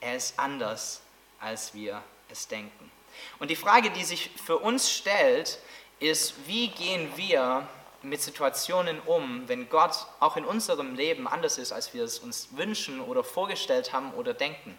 Er 0.00 0.16
ist 0.16 0.38
anders, 0.38 1.02
als 1.40 1.74
wir 1.74 2.02
es 2.30 2.48
denken. 2.48 2.90
Und 3.38 3.50
die 3.50 3.56
Frage, 3.56 3.90
die 3.90 4.04
sich 4.04 4.30
für 4.42 4.56
uns 4.56 4.90
stellt, 4.90 5.58
ist, 6.00 6.46
wie 6.46 6.68
gehen 6.68 7.12
wir 7.16 7.68
mit 8.02 8.22
Situationen 8.22 9.00
um, 9.00 9.48
wenn 9.48 9.68
Gott 9.68 10.06
auch 10.20 10.36
in 10.36 10.44
unserem 10.44 10.94
Leben 10.94 11.26
anders 11.26 11.58
ist, 11.58 11.72
als 11.72 11.94
wir 11.94 12.04
es 12.04 12.18
uns 12.18 12.48
wünschen 12.52 13.00
oder 13.00 13.24
vorgestellt 13.24 13.92
haben 13.92 14.12
oder 14.14 14.34
denken? 14.34 14.78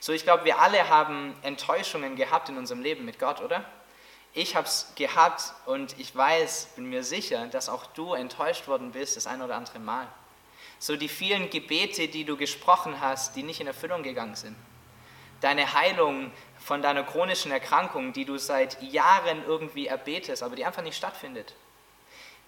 So, 0.00 0.12
ich 0.12 0.22
glaube, 0.22 0.44
wir 0.44 0.60
alle 0.60 0.88
haben 0.88 1.34
Enttäuschungen 1.42 2.16
gehabt 2.16 2.48
in 2.48 2.56
unserem 2.56 2.80
Leben 2.80 3.04
mit 3.04 3.18
Gott, 3.18 3.40
oder? 3.40 3.64
Ich 4.32 4.56
habe 4.56 4.66
es 4.66 4.92
gehabt 4.96 5.52
und 5.66 5.98
ich 5.98 6.14
weiß, 6.14 6.70
bin 6.76 6.88
mir 6.88 7.04
sicher, 7.04 7.46
dass 7.46 7.68
auch 7.68 7.86
du 7.86 8.14
enttäuscht 8.14 8.66
worden 8.66 8.92
bist, 8.92 9.16
das 9.16 9.26
ein 9.26 9.42
oder 9.42 9.56
andere 9.56 9.78
Mal. 9.78 10.08
So 10.78 10.96
die 10.96 11.08
vielen 11.08 11.50
Gebete, 11.50 12.08
die 12.08 12.24
du 12.24 12.36
gesprochen 12.36 13.00
hast, 13.00 13.36
die 13.36 13.42
nicht 13.42 13.60
in 13.60 13.66
Erfüllung 13.66 14.02
gegangen 14.02 14.34
sind. 14.34 14.56
Deine 15.40 15.74
Heilung 15.74 16.32
von 16.58 16.82
deiner 16.82 17.04
chronischen 17.04 17.52
Erkrankung, 17.52 18.12
die 18.12 18.24
du 18.24 18.38
seit 18.38 18.82
Jahren 18.82 19.44
irgendwie 19.46 19.86
erbetest, 19.86 20.42
aber 20.42 20.56
die 20.56 20.64
einfach 20.64 20.82
nicht 20.82 20.96
stattfindet 20.96 21.54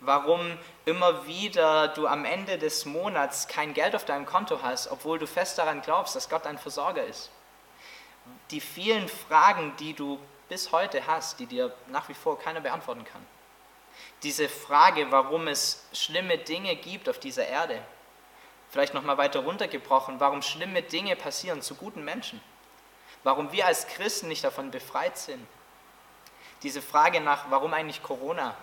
warum 0.00 0.58
immer 0.84 1.26
wieder 1.26 1.88
du 1.88 2.06
am 2.06 2.24
Ende 2.24 2.58
des 2.58 2.84
Monats 2.84 3.48
kein 3.48 3.74
Geld 3.74 3.94
auf 3.94 4.04
deinem 4.04 4.26
Konto 4.26 4.60
hast, 4.62 4.90
obwohl 4.90 5.18
du 5.18 5.26
fest 5.26 5.58
daran 5.58 5.82
glaubst, 5.82 6.14
dass 6.14 6.28
Gott 6.28 6.44
dein 6.44 6.58
Versorger 6.58 7.04
ist. 7.04 7.30
Die 8.50 8.60
vielen 8.60 9.08
Fragen, 9.08 9.74
die 9.78 9.94
du 9.94 10.18
bis 10.48 10.72
heute 10.72 11.06
hast, 11.06 11.40
die 11.40 11.46
dir 11.46 11.74
nach 11.88 12.08
wie 12.08 12.14
vor 12.14 12.38
keiner 12.38 12.60
beantworten 12.60 13.04
kann. 13.04 13.24
Diese 14.22 14.48
Frage, 14.48 15.10
warum 15.10 15.48
es 15.48 15.84
schlimme 15.92 16.38
Dinge 16.38 16.76
gibt 16.76 17.08
auf 17.08 17.18
dieser 17.18 17.46
Erde. 17.46 17.80
Vielleicht 18.70 18.94
nochmal 18.94 19.18
weiter 19.18 19.40
runtergebrochen, 19.40 20.20
warum 20.20 20.42
schlimme 20.42 20.82
Dinge 20.82 21.16
passieren 21.16 21.62
zu 21.62 21.74
guten 21.74 22.04
Menschen. 22.04 22.40
Warum 23.22 23.52
wir 23.52 23.66
als 23.66 23.86
Christen 23.88 24.28
nicht 24.28 24.44
davon 24.44 24.70
befreit 24.70 25.16
sind. 25.18 25.46
Diese 26.62 26.82
Frage 26.82 27.20
nach, 27.20 27.50
warum 27.50 27.74
eigentlich 27.74 28.02
Corona? 28.02 28.56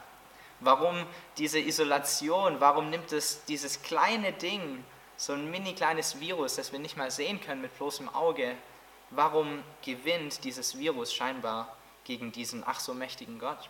Warum 0.64 1.06
diese 1.38 1.60
Isolation? 1.60 2.60
Warum 2.60 2.90
nimmt 2.90 3.12
es 3.12 3.44
dieses 3.46 3.82
kleine 3.82 4.34
Ding, 4.34 4.84
so 5.18 5.34
ein 5.34 5.52
mini 5.52 5.74
kleines 5.74 6.20
Virus, 6.20 6.56
das 6.56 6.72
wir 6.72 6.80
nicht 6.80 6.98
mal 6.98 7.12
sehen 7.12 7.42
können 7.42 7.62
mit 7.62 7.78
bloßem 7.78 8.10
Auge, 8.10 8.56
warum 9.12 9.64
gewinnt 9.84 10.44
dieses 10.44 10.78
Virus 10.78 11.14
scheinbar 11.14 11.76
gegen 12.06 12.32
diesen 12.32 12.64
ach 12.66 12.80
so 12.80 12.94
mächtigen 12.94 13.40
Gott? 13.40 13.70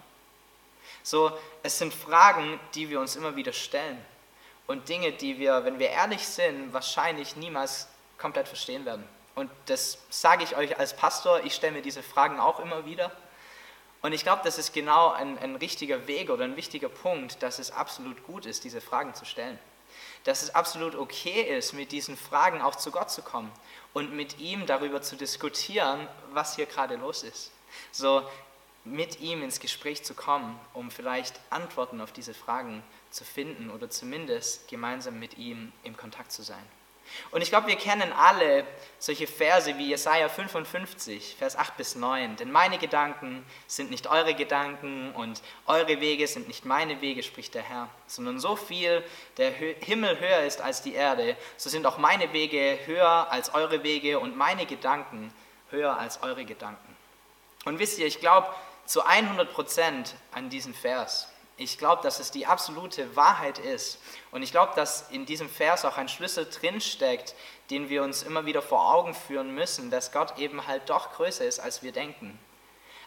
So, 1.02 1.32
es 1.64 1.78
sind 1.78 1.94
Fragen, 1.94 2.60
die 2.76 2.90
wir 2.90 3.00
uns 3.00 3.16
immer 3.16 3.36
wieder 3.36 3.54
stellen 3.54 4.04
und 4.68 4.88
Dinge, 4.88 5.12
die 5.12 5.40
wir, 5.40 5.66
wenn 5.66 5.80
wir 5.80 5.90
ehrlich 5.90 6.26
sind, 6.26 6.74
wahrscheinlich 6.74 7.36
niemals 7.36 7.88
komplett 8.18 8.48
verstehen 8.48 8.86
werden. 8.86 9.08
Und 9.36 9.50
das 9.66 9.98
sage 10.10 10.44
ich 10.44 10.56
euch 10.56 10.78
als 10.78 10.96
Pastor, 10.96 11.44
ich 11.44 11.56
stelle 11.56 11.74
mir 11.74 11.82
diese 11.82 12.04
Fragen 12.04 12.40
auch 12.40 12.60
immer 12.60 12.86
wieder. 12.86 13.12
Und 14.04 14.12
ich 14.12 14.24
glaube, 14.24 14.42
das 14.44 14.58
ist 14.58 14.74
genau 14.74 15.12
ein, 15.12 15.40
ein 15.40 15.56
richtiger 15.56 16.08
Weg 16.08 16.30
oder 16.30 16.44
ein 16.44 16.58
wichtiger 16.58 16.90
Punkt, 16.90 17.42
dass 17.42 17.58
es 17.58 17.72
absolut 17.72 18.24
gut 18.26 18.46
ist, 18.46 18.66
diese 18.66 18.82
Fragen 18.82 19.14
zu 19.16 19.24
stellen. 19.24 19.58
Dass 20.26 20.44
es 20.44 20.54
absolut 20.54 20.94
okay 20.94 21.42
ist, 21.58 21.72
mit 21.72 21.94
diesen 21.94 22.18
Fragen 22.18 22.62
auch 22.62 22.76
zu 22.76 22.92
Gott 22.92 23.10
zu 23.10 23.22
kommen 23.22 23.50
und 23.94 24.14
mit 24.14 24.40
ihm 24.40 24.66
darüber 24.66 25.02
zu 25.02 25.16
diskutieren, 25.16 26.06
was 26.34 26.58
hier 26.58 26.66
gerade 26.66 26.98
los 26.98 27.24
ist. 27.24 27.52
So 27.94 28.24
mit 28.84 29.22
ihm 29.22 29.42
ins 29.42 29.62
Gespräch 29.62 30.04
zu 30.04 30.14
kommen, 30.14 30.60
um 30.74 30.92
vielleicht 30.92 31.40
Antworten 31.50 32.02
auf 32.02 32.12
diese 32.12 32.34
Fragen 32.34 32.84
zu 33.10 33.24
finden 33.24 33.70
oder 33.70 33.90
zumindest 33.90 34.68
gemeinsam 34.68 35.18
mit 35.18 35.38
ihm 35.38 35.72
im 35.84 35.96
Kontakt 35.96 36.34
zu 36.34 36.44
sein. 36.44 36.66
Und 37.32 37.42
ich 37.42 37.50
glaube, 37.50 37.68
wir 37.68 37.76
kennen 37.76 38.12
alle 38.14 38.66
solche 39.00 39.28
Verse 39.28 39.78
wie 39.78 39.90
Jesaja 39.90 40.30
55, 40.30 41.36
Vers 41.38 41.58
8 41.58 41.76
bis 41.78 41.96
9. 41.96 42.38
Denn 42.38 42.52
meine 42.52 42.78
Gedanken 42.78 43.46
sind 43.68 43.92
nicht 43.92 44.08
eure 44.08 44.34
Gedanken 44.34 45.12
und 45.12 45.42
eure 45.68 46.00
Wege 46.00 46.28
sind 46.28 46.48
nicht 46.48 46.66
meine 46.66 47.02
Wege, 47.02 47.24
spricht 47.24 47.54
der 47.54 47.64
Herr. 47.64 47.90
Sondern 48.08 48.40
so 48.40 48.56
viel 48.56 49.04
der 49.38 49.52
Himmel 49.52 50.20
höher 50.20 50.42
ist 50.42 50.62
als 50.62 50.82
die 50.82 50.94
Erde, 50.94 51.36
so 51.58 51.70
sind 51.70 51.86
auch 51.86 51.98
meine 51.98 52.32
Wege 52.34 52.80
höher 52.86 53.28
als 53.30 53.54
eure 53.54 53.84
Wege 53.84 54.20
und 54.20 54.38
meine 54.38 54.66
Gedanken 54.66 55.34
höher 55.70 55.98
als 55.98 56.24
eure 56.24 56.46
Gedanken. 56.46 56.96
Und 57.66 57.80
wisst 57.80 58.00
ihr, 58.00 58.06
ich 58.06 58.20
glaube 58.20 58.48
zu 58.86 59.04
100 59.04 59.52
Prozent 59.52 60.16
an 60.32 60.50
diesen 60.50 60.74
Vers. 60.74 61.33
Ich 61.64 61.78
glaube, 61.78 62.04
dass 62.04 62.20
es 62.20 62.30
die 62.30 62.46
absolute 62.46 63.16
Wahrheit 63.16 63.58
ist. 63.58 63.98
Und 64.32 64.44
ich 64.44 64.52
glaube, 64.52 64.74
dass 64.76 65.10
in 65.12 65.26
diesem 65.26 65.50
Vers 65.50 65.86
auch 65.86 65.96
ein 65.96 66.10
Schlüssel 66.10 66.46
drinsteckt, 66.46 67.36
den 67.70 67.88
wir 67.88 68.04
uns 68.04 68.22
immer 68.22 68.46
wieder 68.46 68.62
vor 68.62 68.94
Augen 68.94 69.14
führen 69.14 69.56
müssen, 69.56 69.90
dass 69.90 70.12
Gott 70.12 70.38
eben 70.38 70.68
halt 70.68 70.90
doch 70.90 71.14
größer 71.14 71.46
ist, 71.46 71.60
als 71.60 71.82
wir 71.82 71.94
denken. 71.94 72.38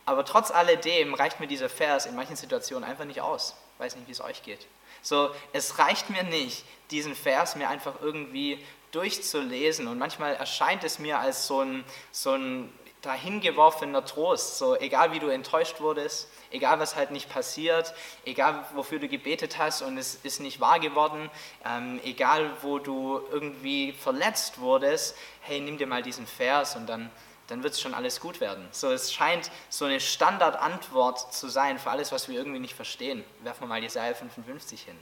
Aber 0.07 0.25
trotz 0.25 0.51
alledem 0.51 1.13
reicht 1.13 1.39
mir 1.39 1.49
dieser 1.49 1.69
Vers 1.69 2.07
in 2.07 2.17
manchen 2.17 2.37
Situationen 2.37 2.89
einfach 2.89 3.05
nicht 3.05 3.21
aus. 3.21 3.55
Ich 3.75 3.81
weiß 3.81 3.97
nicht, 3.97 4.09
wie 4.09 4.13
es 4.13 4.23
euch 4.23 4.43
geht. 4.43 4.67
So, 5.03 5.31
es 5.53 5.79
reicht 5.79 6.09
mir 6.09 6.23
nicht, 6.23 6.65
diesen 6.91 7.15
Vers 7.15 7.57
mir 7.57 7.69
einfach 7.69 8.01
irgendwie 8.01 8.65
durchzulesen. 8.93 9.87
Und 9.87 9.99
manchmal 9.99 10.35
erscheint 10.35 10.83
es 10.83 10.99
mir 10.99 11.19
als 11.19 11.47
so 11.47 11.61
ein, 11.61 11.85
so 12.11 12.33
ein 12.33 12.73
dahingeworfener 13.07 14.05
Trost. 14.05 14.59
So, 14.59 14.77
egal 14.77 15.13
wie 15.13 15.19
du 15.19 15.29
enttäuscht 15.29 15.81
wurdest, 15.81 16.29
egal 16.51 16.79
was 16.81 16.97
halt 16.97 17.11
nicht 17.11 17.31
passiert, 17.31 17.95
egal 18.25 18.65
wofür 18.75 18.99
du 18.99 19.09
gebetet 19.09 19.59
hast 19.59 19.83
und 19.83 19.97
es 19.97 20.17
ist 20.17 20.41
nicht 20.41 20.61
wahr 20.61 20.81
geworden, 20.81 21.31
ähm, 21.65 22.01
egal 22.05 22.51
wo 22.63 22.79
du 22.79 23.21
irgendwie 23.31 23.93
verletzt 23.93 24.61
wurdest, 24.61 25.17
hey, 25.41 25.61
nimm 25.61 25.79
dir 25.79 25.87
mal 25.87 26.03
diesen 26.03 26.27
Vers 26.27 26.77
und 26.77 26.87
dann, 26.87 27.11
dann 27.47 27.63
wird 27.63 27.75
es 27.75 27.81
schon 27.81 27.95
alles 27.95 28.21
gut 28.21 28.41
werden. 28.41 28.67
So, 28.73 28.91
es 28.91 29.13
scheint 29.13 29.51
so 29.71 29.85
eine 29.85 30.01
Standardantwort 30.01 31.33
zu 31.33 31.49
sein 31.49 31.79
für 31.79 31.91
alles, 31.91 32.11
was 32.11 32.29
wir 32.29 32.37
irgendwie 32.37 32.59
nicht 32.59 32.75
verstehen. 32.75 33.25
Werfen 33.41 33.63
wir 33.63 33.69
mal 33.69 33.83
Jesaja 33.83 34.15
55 34.15 34.83
hin. 34.83 34.99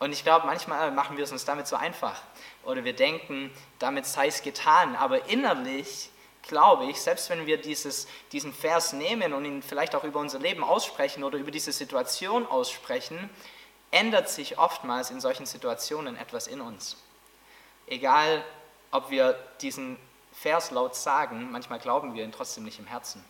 Und 0.00 0.12
ich 0.12 0.22
glaube, 0.22 0.46
manchmal 0.46 0.92
machen 0.92 1.16
wir 1.16 1.24
es 1.24 1.32
uns 1.32 1.44
damit 1.44 1.66
so 1.66 1.74
einfach. 1.74 2.20
Oder 2.64 2.84
wir 2.84 2.92
denken, 2.92 3.50
damit 3.78 4.06
sei 4.06 4.28
es 4.28 4.42
getan. 4.42 4.94
Aber 4.94 5.28
innerlich 5.28 6.10
glaube 6.48 6.86
ich, 6.86 7.00
selbst 7.00 7.30
wenn 7.30 7.46
wir 7.46 7.58
dieses, 7.58 8.08
diesen 8.32 8.52
Vers 8.52 8.92
nehmen 8.92 9.32
und 9.32 9.44
ihn 9.44 9.62
vielleicht 9.62 9.94
auch 9.94 10.04
über 10.04 10.18
unser 10.18 10.38
Leben 10.38 10.64
aussprechen 10.64 11.22
oder 11.22 11.38
über 11.38 11.50
diese 11.50 11.72
Situation 11.72 12.46
aussprechen, 12.46 13.30
ändert 13.90 14.28
sich 14.28 14.58
oftmals 14.58 15.10
in 15.10 15.20
solchen 15.20 15.46
Situationen 15.46 16.16
etwas 16.16 16.46
in 16.46 16.60
uns. 16.60 16.96
Egal, 17.86 18.44
ob 18.90 19.10
wir 19.10 19.38
diesen 19.60 19.96
Vers 20.32 20.70
laut 20.70 20.94
sagen, 20.94 21.50
manchmal 21.50 21.78
glauben 21.78 22.14
wir 22.14 22.24
ihn 22.24 22.32
trotzdem 22.32 22.64
nicht 22.64 22.78
im 22.78 22.86
Herzen. 22.86 23.24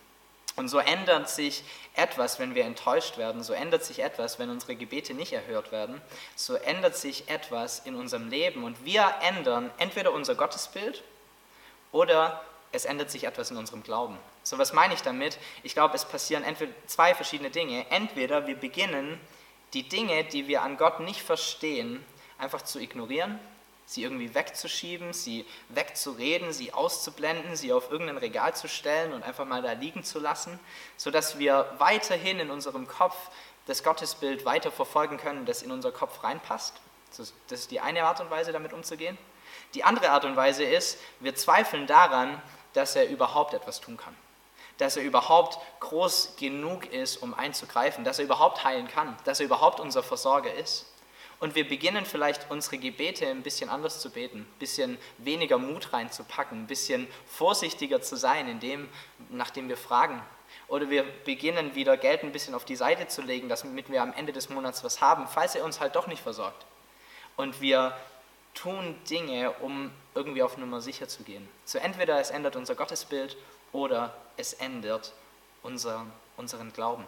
Und 0.56 0.68
so 0.68 0.78
ändert 0.78 1.28
sich 1.28 1.62
etwas, 1.94 2.40
wenn 2.40 2.56
wir 2.56 2.64
enttäuscht 2.64 3.16
werden, 3.16 3.44
so 3.44 3.52
ändert 3.52 3.84
sich 3.84 4.00
etwas, 4.00 4.40
wenn 4.40 4.50
unsere 4.50 4.74
Gebete 4.74 5.14
nicht 5.14 5.32
erhört 5.32 5.70
werden, 5.70 6.02
so 6.34 6.56
ändert 6.56 6.96
sich 6.96 7.28
etwas 7.28 7.78
in 7.80 7.94
unserem 7.94 8.28
Leben 8.28 8.64
und 8.64 8.84
wir 8.84 9.14
ändern 9.22 9.70
entweder 9.78 10.12
unser 10.12 10.34
Gottesbild 10.34 11.04
oder 11.92 12.44
es 12.72 12.84
ändert 12.84 13.10
sich 13.10 13.24
etwas 13.24 13.50
in 13.50 13.56
unserem 13.56 13.82
Glauben. 13.82 14.18
So, 14.42 14.58
was 14.58 14.72
meine 14.72 14.94
ich 14.94 15.02
damit? 15.02 15.38
Ich 15.62 15.74
glaube, 15.74 15.94
es 15.94 16.04
passieren 16.04 16.44
entweder 16.44 16.72
zwei 16.86 17.14
verschiedene 17.14 17.50
Dinge. 17.50 17.86
Entweder 17.90 18.46
wir 18.46 18.56
beginnen, 18.56 19.20
die 19.74 19.88
Dinge, 19.88 20.24
die 20.24 20.48
wir 20.48 20.62
an 20.62 20.76
Gott 20.76 21.00
nicht 21.00 21.22
verstehen, 21.22 22.04
einfach 22.38 22.62
zu 22.62 22.78
ignorieren, 22.78 23.38
sie 23.86 24.02
irgendwie 24.02 24.34
wegzuschieben, 24.34 25.12
sie 25.12 25.46
wegzureden, 25.70 26.52
sie 26.52 26.72
auszublenden, 26.72 27.56
sie 27.56 27.72
auf 27.72 27.90
irgendein 27.90 28.18
Regal 28.18 28.54
zu 28.54 28.68
stellen 28.68 29.12
und 29.12 29.22
einfach 29.22 29.46
mal 29.46 29.62
da 29.62 29.72
liegen 29.72 30.04
zu 30.04 30.18
lassen, 30.18 30.60
sodass 30.96 31.38
wir 31.38 31.74
weiterhin 31.78 32.38
in 32.38 32.50
unserem 32.50 32.86
Kopf 32.86 33.16
das 33.66 33.82
Gottesbild 33.82 34.44
weiter 34.44 34.70
verfolgen 34.70 35.16
können, 35.16 35.46
das 35.46 35.62
in 35.62 35.70
unser 35.70 35.90
Kopf 35.90 36.22
reinpasst. 36.22 36.74
Das 37.16 37.32
ist 37.48 37.70
die 37.70 37.80
eine 37.80 38.04
Art 38.04 38.20
und 38.20 38.30
Weise, 38.30 38.52
damit 38.52 38.74
umzugehen. 38.74 39.16
Die 39.74 39.84
andere 39.84 40.10
Art 40.10 40.24
und 40.24 40.36
Weise 40.36 40.64
ist, 40.64 40.98
wir 41.20 41.34
zweifeln 41.34 41.86
daran, 41.86 42.40
dass 42.72 42.96
er 42.96 43.08
überhaupt 43.08 43.54
etwas 43.54 43.80
tun 43.80 43.96
kann. 43.96 44.14
Dass 44.78 44.96
er 44.96 45.02
überhaupt 45.02 45.58
groß 45.80 46.36
genug 46.36 46.86
ist, 46.92 47.16
um 47.16 47.34
einzugreifen, 47.34 48.04
dass 48.04 48.18
er 48.18 48.24
überhaupt 48.24 48.64
heilen 48.64 48.88
kann, 48.88 49.16
dass 49.24 49.40
er 49.40 49.46
überhaupt 49.46 49.80
unser 49.80 50.02
Versorger 50.02 50.52
ist. 50.54 50.86
Und 51.40 51.54
wir 51.54 51.68
beginnen 51.68 52.04
vielleicht 52.04 52.50
unsere 52.50 52.78
Gebete 52.78 53.26
ein 53.28 53.42
bisschen 53.42 53.70
anders 53.70 54.00
zu 54.00 54.10
beten, 54.10 54.40
ein 54.40 54.58
bisschen 54.58 54.98
weniger 55.18 55.58
Mut 55.58 55.92
reinzupacken, 55.92 56.62
ein 56.62 56.66
bisschen 56.66 57.06
vorsichtiger 57.26 58.02
zu 58.02 58.16
sein 58.16 58.48
in 58.48 58.58
dem, 58.58 58.88
nach 59.30 59.50
dem 59.50 59.68
wir 59.68 59.76
fragen. 59.76 60.20
Oder 60.66 60.90
wir 60.90 61.04
beginnen 61.24 61.74
wieder 61.74 61.96
Geld 61.96 62.22
ein 62.22 62.32
bisschen 62.32 62.54
auf 62.54 62.64
die 62.64 62.76
Seite 62.76 63.06
zu 63.06 63.22
legen, 63.22 63.48
damit 63.48 63.90
wir 63.90 64.02
am 64.02 64.12
Ende 64.12 64.32
des 64.32 64.48
Monats 64.48 64.82
was 64.82 65.00
haben, 65.00 65.28
falls 65.28 65.54
er 65.54 65.64
uns 65.64 65.80
halt 65.80 65.94
doch 65.94 66.08
nicht 66.08 66.22
versorgt. 66.22 66.66
Und 67.36 67.60
wir 67.60 67.96
tun 68.54 68.96
Dinge, 69.08 69.52
um 69.60 69.92
irgendwie 70.18 70.42
auf 70.42 70.56
Nummer 70.56 70.80
sicher 70.80 71.08
zu 71.08 71.22
gehen. 71.22 71.48
So 71.64 71.78
entweder 71.78 72.20
es 72.20 72.30
ändert 72.30 72.56
unser 72.56 72.74
Gottesbild 72.74 73.36
oder 73.72 74.14
es 74.36 74.52
ändert 74.52 75.12
unser, 75.62 76.06
unseren 76.36 76.72
Glauben. 76.72 77.06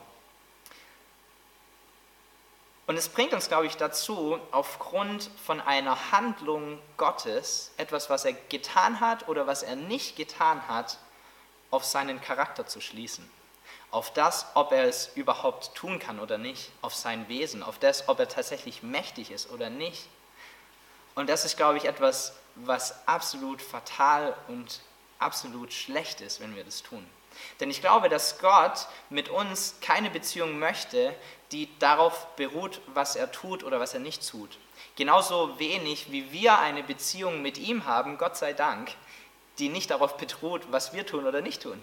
Und 2.86 2.96
es 2.96 3.08
bringt 3.08 3.32
uns, 3.34 3.48
glaube 3.48 3.66
ich, 3.66 3.76
dazu, 3.76 4.38
aufgrund 4.52 5.30
von 5.44 5.60
einer 5.60 6.12
Handlung 6.12 6.78
Gottes, 6.96 7.72
etwas, 7.76 8.10
was 8.10 8.24
er 8.24 8.32
getan 8.32 9.00
hat 9.00 9.28
oder 9.28 9.46
was 9.46 9.62
er 9.62 9.76
nicht 9.76 10.16
getan 10.16 10.66
hat, 10.68 10.98
auf 11.70 11.84
seinen 11.84 12.20
Charakter 12.20 12.66
zu 12.66 12.80
schließen. 12.80 13.28
auf 13.90 14.12
das, 14.12 14.46
ob 14.54 14.72
er 14.72 14.84
es 14.84 15.10
überhaupt 15.16 15.74
tun 15.74 15.98
kann 15.98 16.20
oder 16.20 16.38
nicht, 16.38 16.70
auf 16.80 16.94
sein 16.94 17.28
Wesen, 17.28 17.62
auf 17.62 17.78
das, 17.78 18.08
ob 18.08 18.20
er 18.20 18.28
tatsächlich 18.28 18.82
mächtig 18.82 19.30
ist 19.30 19.50
oder 19.50 19.68
nicht. 19.68 20.06
Und 21.16 21.28
das 21.28 21.44
ist, 21.44 21.56
glaube 21.56 21.78
ich, 21.78 21.86
etwas, 21.86 22.36
was 22.54 23.06
absolut 23.06 23.62
fatal 23.62 24.34
und 24.48 24.80
absolut 25.18 25.72
schlecht 25.72 26.20
ist, 26.20 26.40
wenn 26.40 26.56
wir 26.56 26.64
das 26.64 26.82
tun. 26.82 27.04
Denn 27.60 27.70
ich 27.70 27.80
glaube, 27.80 28.08
dass 28.08 28.38
Gott 28.38 28.86
mit 29.08 29.28
uns 29.28 29.76
keine 29.80 30.10
Beziehung 30.10 30.58
möchte, 30.58 31.14
die 31.52 31.68
darauf 31.78 32.26
beruht, 32.36 32.80
was 32.94 33.16
er 33.16 33.30
tut 33.32 33.64
oder 33.64 33.80
was 33.80 33.94
er 33.94 34.00
nicht 34.00 34.28
tut. 34.28 34.58
Genauso 34.96 35.58
wenig 35.58 36.10
wie 36.10 36.32
wir 36.32 36.58
eine 36.58 36.82
Beziehung 36.82 37.42
mit 37.42 37.58
ihm 37.58 37.86
haben, 37.86 38.18
Gott 38.18 38.36
sei 38.36 38.52
Dank, 38.52 38.92
die 39.58 39.68
nicht 39.68 39.90
darauf 39.90 40.16
beruht, 40.16 40.62
was 40.70 40.92
wir 40.92 41.06
tun 41.06 41.26
oder 41.26 41.40
nicht 41.40 41.62
tun. 41.62 41.82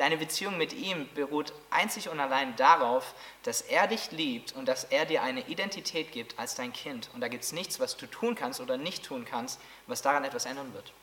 Deine 0.00 0.16
Beziehung 0.16 0.56
mit 0.56 0.72
ihm 0.72 1.06
beruht 1.14 1.52
einzig 1.68 2.08
und 2.08 2.20
allein 2.20 2.56
darauf, 2.56 3.14
dass 3.42 3.60
er 3.60 3.86
dich 3.86 4.10
liebt 4.12 4.54
und 4.56 4.66
dass 4.66 4.84
er 4.84 5.04
dir 5.04 5.22
eine 5.22 5.46
Identität 5.46 6.10
gibt 6.10 6.38
als 6.38 6.54
dein 6.54 6.72
Kind. 6.72 7.10
Und 7.12 7.20
da 7.20 7.28
gibt 7.28 7.44
es 7.44 7.52
nichts, 7.52 7.78
was 7.80 7.98
du 7.98 8.06
tun 8.06 8.34
kannst 8.34 8.62
oder 8.62 8.78
nicht 8.78 9.04
tun 9.04 9.26
kannst, 9.26 9.60
was 9.86 10.00
daran 10.00 10.24
etwas 10.24 10.46
ändern 10.46 10.72
wird. 10.72 10.94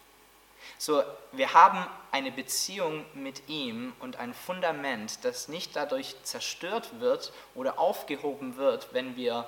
So, 0.80 1.04
wir 1.32 1.54
haben 1.54 1.86
eine 2.12 2.32
Beziehung 2.32 3.06
mit 3.14 3.48
ihm 3.48 3.94
und 4.00 4.16
ein 4.16 4.34
Fundament, 4.34 5.24
das 5.24 5.48
nicht 5.48 5.76
dadurch 5.76 6.16
zerstört 6.24 7.00
wird 7.00 7.32
oder 7.54 7.78
aufgehoben 7.78 8.58
wird, 8.58 8.96
wenn 8.96 9.16
wir 9.16 9.48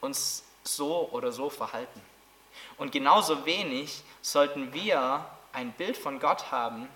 uns 0.00 0.44
so 0.62 1.08
oder 1.10 1.32
so 1.32 1.50
verhalten. 1.50 2.00
Und 2.76 2.92
genauso 2.92 3.44
wenig 3.44 4.04
sollten 4.20 4.72
wir 4.72 5.26
ein 5.52 5.72
Bild 5.72 5.96
von 5.96 6.20
Gott 6.20 6.52
haben, 6.52 6.88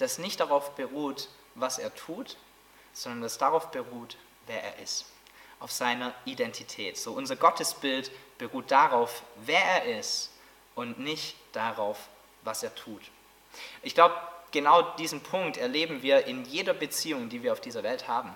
das 0.00 0.18
nicht 0.18 0.40
darauf 0.40 0.74
beruht, 0.74 1.28
was 1.54 1.78
er 1.78 1.94
tut, 1.94 2.36
sondern 2.92 3.22
das 3.22 3.38
darauf 3.38 3.70
beruht, 3.70 4.16
wer 4.46 4.62
er 4.62 4.82
ist, 4.82 5.04
auf 5.60 5.70
seiner 5.70 6.14
Identität. 6.24 6.96
So 6.96 7.12
unser 7.12 7.36
Gottesbild 7.36 8.10
beruht 8.38 8.70
darauf, 8.70 9.22
wer 9.36 9.84
er 9.84 9.98
ist 9.98 10.30
und 10.74 10.98
nicht 10.98 11.36
darauf, 11.52 12.08
was 12.42 12.62
er 12.62 12.74
tut. 12.74 13.02
Ich 13.82 13.94
glaube, 13.94 14.14
genau 14.50 14.82
diesen 14.96 15.22
Punkt 15.22 15.56
erleben 15.56 16.02
wir 16.02 16.26
in 16.26 16.44
jeder 16.44 16.74
Beziehung, 16.74 17.28
die 17.28 17.42
wir 17.42 17.52
auf 17.52 17.60
dieser 17.60 17.82
Welt 17.82 18.08
haben. 18.08 18.34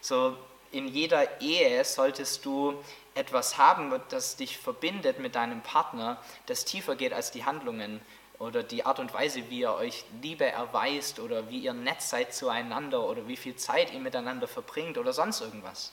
So 0.00 0.36
in 0.70 0.88
jeder 0.88 1.40
Ehe 1.40 1.84
solltest 1.84 2.44
du 2.44 2.82
etwas 3.14 3.58
haben, 3.58 3.92
das 4.08 4.36
dich 4.36 4.56
verbindet 4.56 5.18
mit 5.18 5.34
deinem 5.34 5.60
Partner, 5.60 6.16
das 6.46 6.64
tiefer 6.64 6.96
geht 6.96 7.12
als 7.12 7.30
die 7.30 7.44
Handlungen, 7.44 8.00
oder 8.42 8.64
die 8.64 8.84
Art 8.84 8.98
und 8.98 9.14
Weise, 9.14 9.48
wie 9.50 9.60
ihr 9.60 9.72
euch 9.72 10.04
Liebe 10.20 10.44
erweist 10.44 11.20
oder 11.20 11.48
wie 11.48 11.60
ihr 11.60 11.72
nett 11.72 12.02
seid 12.02 12.34
zueinander 12.34 13.04
oder 13.04 13.28
wie 13.28 13.36
viel 13.36 13.54
Zeit 13.54 13.92
ihr 13.92 14.00
miteinander 14.00 14.48
verbringt 14.48 14.98
oder 14.98 15.12
sonst 15.12 15.40
irgendwas. 15.40 15.92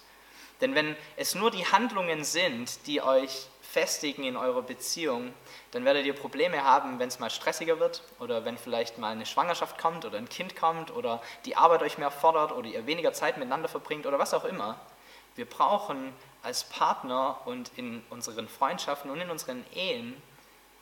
Denn 0.59 0.73
wenn 0.73 0.95
es 1.15 1.35
nur 1.35 1.51
die 1.51 1.67
Handlungen 1.67 2.23
sind, 2.23 2.87
die 2.87 3.03
euch 3.03 3.47
festigen 3.61 4.23
in 4.23 4.35
eurer 4.35 4.63
Beziehung, 4.63 5.31
dann 5.71 5.85
werdet 5.85 6.07
ihr 6.07 6.15
Probleme 6.15 6.63
haben, 6.63 6.97
wenn 6.97 7.07
es 7.07 7.19
mal 7.19 7.29
stressiger 7.29 7.79
wird 7.79 8.01
oder 8.19 8.43
wenn 8.45 8.57
vielleicht 8.57 8.97
mal 8.97 9.11
eine 9.11 9.27
Schwangerschaft 9.27 9.77
kommt 9.77 10.03
oder 10.03 10.17
ein 10.17 10.27
Kind 10.27 10.55
kommt 10.55 10.89
oder 10.89 11.21
die 11.45 11.55
Arbeit 11.55 11.83
euch 11.83 11.99
mehr 11.99 12.09
fordert 12.09 12.51
oder 12.51 12.67
ihr 12.67 12.87
weniger 12.87 13.13
Zeit 13.13 13.37
miteinander 13.37 13.69
verbringt 13.69 14.07
oder 14.07 14.17
was 14.17 14.33
auch 14.33 14.43
immer. 14.43 14.79
Wir 15.35 15.45
brauchen 15.45 16.13
als 16.41 16.63
Partner 16.63 17.41
und 17.45 17.71
in 17.77 18.03
unseren 18.09 18.47
Freundschaften 18.49 19.11
und 19.11 19.21
in 19.21 19.29
unseren 19.29 19.63
Ehen 19.75 20.19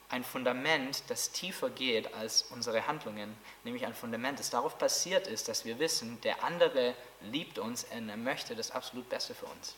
ein 0.09 0.23
Fundament, 0.23 1.03
das 1.09 1.31
tiefer 1.31 1.69
geht 1.69 2.13
als 2.13 2.43
unsere 2.43 2.87
Handlungen, 2.87 3.35
nämlich 3.63 3.85
ein 3.85 3.93
Fundament, 3.93 4.39
das 4.39 4.49
darauf 4.49 4.77
basiert 4.77 5.27
ist, 5.27 5.49
dass 5.49 5.65
wir 5.65 5.79
wissen, 5.79 6.19
der 6.21 6.43
andere 6.43 6.93
liebt 7.21 7.59
uns 7.59 7.85
und 7.85 8.09
er 8.09 8.17
möchte 8.17 8.55
das 8.55 8.71
absolut 8.71 9.09
Beste 9.09 9.35
für 9.35 9.47
uns. 9.47 9.75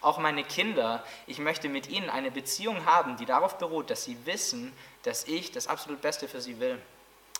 Auch 0.00 0.18
meine 0.18 0.42
Kinder, 0.42 1.04
ich 1.26 1.38
möchte 1.38 1.68
mit 1.68 1.88
ihnen 1.88 2.10
eine 2.10 2.30
Beziehung 2.30 2.86
haben, 2.86 3.16
die 3.16 3.26
darauf 3.26 3.58
beruht, 3.58 3.90
dass 3.90 4.04
sie 4.04 4.16
wissen, 4.26 4.72
dass 5.02 5.24
ich 5.24 5.52
das 5.52 5.68
absolut 5.68 6.00
Beste 6.00 6.28
für 6.28 6.40
sie 6.40 6.58
will. 6.58 6.80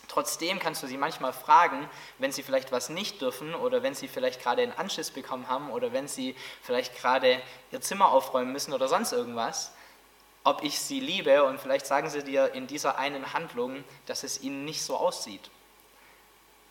Trotzdem 0.06 0.58
kannst 0.58 0.82
du 0.82 0.86
sie 0.86 0.96
manchmal 0.96 1.32
fragen, 1.32 1.88
wenn 2.18 2.32
sie 2.32 2.42
vielleicht 2.42 2.72
was 2.72 2.88
nicht 2.88 3.20
dürfen 3.20 3.54
oder 3.54 3.82
wenn 3.82 3.94
sie 3.94 4.08
vielleicht 4.08 4.42
gerade 4.42 4.62
einen 4.62 4.72
Anschiss 4.72 5.10
bekommen 5.10 5.48
haben 5.48 5.70
oder 5.70 5.92
wenn 5.92 6.08
sie 6.08 6.34
vielleicht 6.62 6.96
gerade 6.96 7.42
ihr 7.72 7.80
Zimmer 7.80 8.10
aufräumen 8.10 8.52
müssen 8.52 8.72
oder 8.72 8.88
sonst 8.88 9.12
irgendwas 9.12 9.72
ob 10.48 10.64
ich 10.64 10.80
sie 10.80 10.98
liebe 10.98 11.44
und 11.44 11.60
vielleicht 11.60 11.86
sagen 11.86 12.08
sie 12.08 12.24
dir 12.24 12.54
in 12.54 12.66
dieser 12.66 12.96
einen 12.96 13.34
Handlung, 13.34 13.84
dass 14.06 14.22
es 14.22 14.40
ihnen 14.40 14.64
nicht 14.64 14.82
so 14.82 14.96
aussieht. 14.96 15.50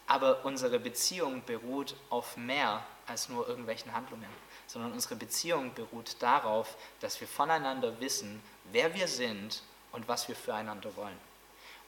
Aber 0.08 0.44
unsere 0.46 0.80
Beziehung 0.80 1.44
beruht 1.46 1.96
auf 2.10 2.38
mehr 2.38 2.84
als 3.06 3.30
nur 3.30 3.48
irgendwelchen 3.48 3.94
Handlungen, 3.94 4.30
sondern 4.66 4.94
unsere 4.94 5.16
Beziehung 5.16 5.76
beruht 5.76 6.16
darauf, 6.22 6.76
dass 7.02 7.22
wir 7.22 7.28
voneinander 7.28 8.00
wissen, 8.00 8.42
wer 8.72 8.96
wir 8.96 9.08
sind 9.08 9.62
und 9.92 10.08
was 10.08 10.28
wir 10.28 10.36
füreinander 10.36 10.96
wollen. 10.96 11.18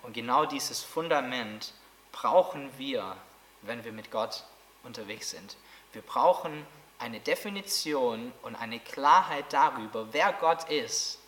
Und 0.04 0.13
genau 0.13 0.45
dieses 0.45 0.84
Fundament 0.84 1.73
brauchen 2.12 2.69
wir, 2.78 3.17
wenn 3.63 3.84
wir 3.84 3.93
mit 3.93 4.12
Gott 4.12 4.43
unterwegs 4.84 5.32
sind. 5.32 5.58
Wir 5.91 6.04
brauchen 6.04 6.67
eine 6.99 7.19
Definition 7.19 8.32
und 8.43 8.56
eine 8.56 8.80
Klarheit 8.80 9.45
darüber, 9.52 10.08
wer 10.12 10.34
Gott 10.34 10.69
ist 10.69 11.18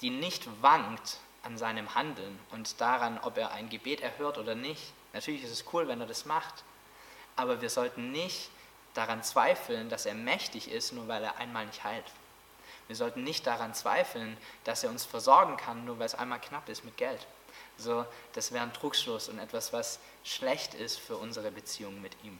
die 0.00 0.10
nicht 0.10 0.48
wankt 0.62 1.18
an 1.42 1.58
seinem 1.58 1.94
Handeln 1.94 2.38
und 2.50 2.80
daran, 2.80 3.18
ob 3.22 3.38
er 3.38 3.52
ein 3.52 3.68
Gebet 3.68 4.00
erhört 4.00 4.38
oder 4.38 4.54
nicht. 4.54 4.92
Natürlich 5.12 5.44
ist 5.44 5.52
es 5.52 5.64
cool, 5.72 5.88
wenn 5.88 6.00
er 6.00 6.06
das 6.06 6.24
macht, 6.24 6.64
aber 7.36 7.60
wir 7.60 7.70
sollten 7.70 8.12
nicht 8.12 8.50
daran 8.94 9.22
zweifeln, 9.22 9.88
dass 9.88 10.06
er 10.06 10.14
mächtig 10.14 10.70
ist, 10.70 10.92
nur 10.92 11.08
weil 11.08 11.22
er 11.22 11.36
einmal 11.36 11.66
nicht 11.66 11.84
heilt. 11.84 12.04
Wir 12.88 12.96
sollten 12.96 13.22
nicht 13.22 13.46
daran 13.46 13.74
zweifeln, 13.74 14.36
dass 14.64 14.82
er 14.82 14.90
uns 14.90 15.04
versorgen 15.04 15.56
kann, 15.56 15.84
nur 15.84 15.98
weil 15.98 16.06
es 16.06 16.14
einmal 16.14 16.40
knapp 16.40 16.68
ist 16.68 16.84
mit 16.84 16.96
Geld. 16.96 17.26
So, 17.76 18.04
das 18.32 18.52
wäre 18.52 18.64
ein 18.64 18.72
Trugschluss 18.72 19.28
und 19.28 19.38
etwas, 19.38 19.72
was 19.72 20.00
schlecht 20.24 20.74
ist 20.74 20.98
für 20.98 21.16
unsere 21.16 21.50
Beziehung 21.50 22.00
mit 22.00 22.16
ihm. 22.24 22.38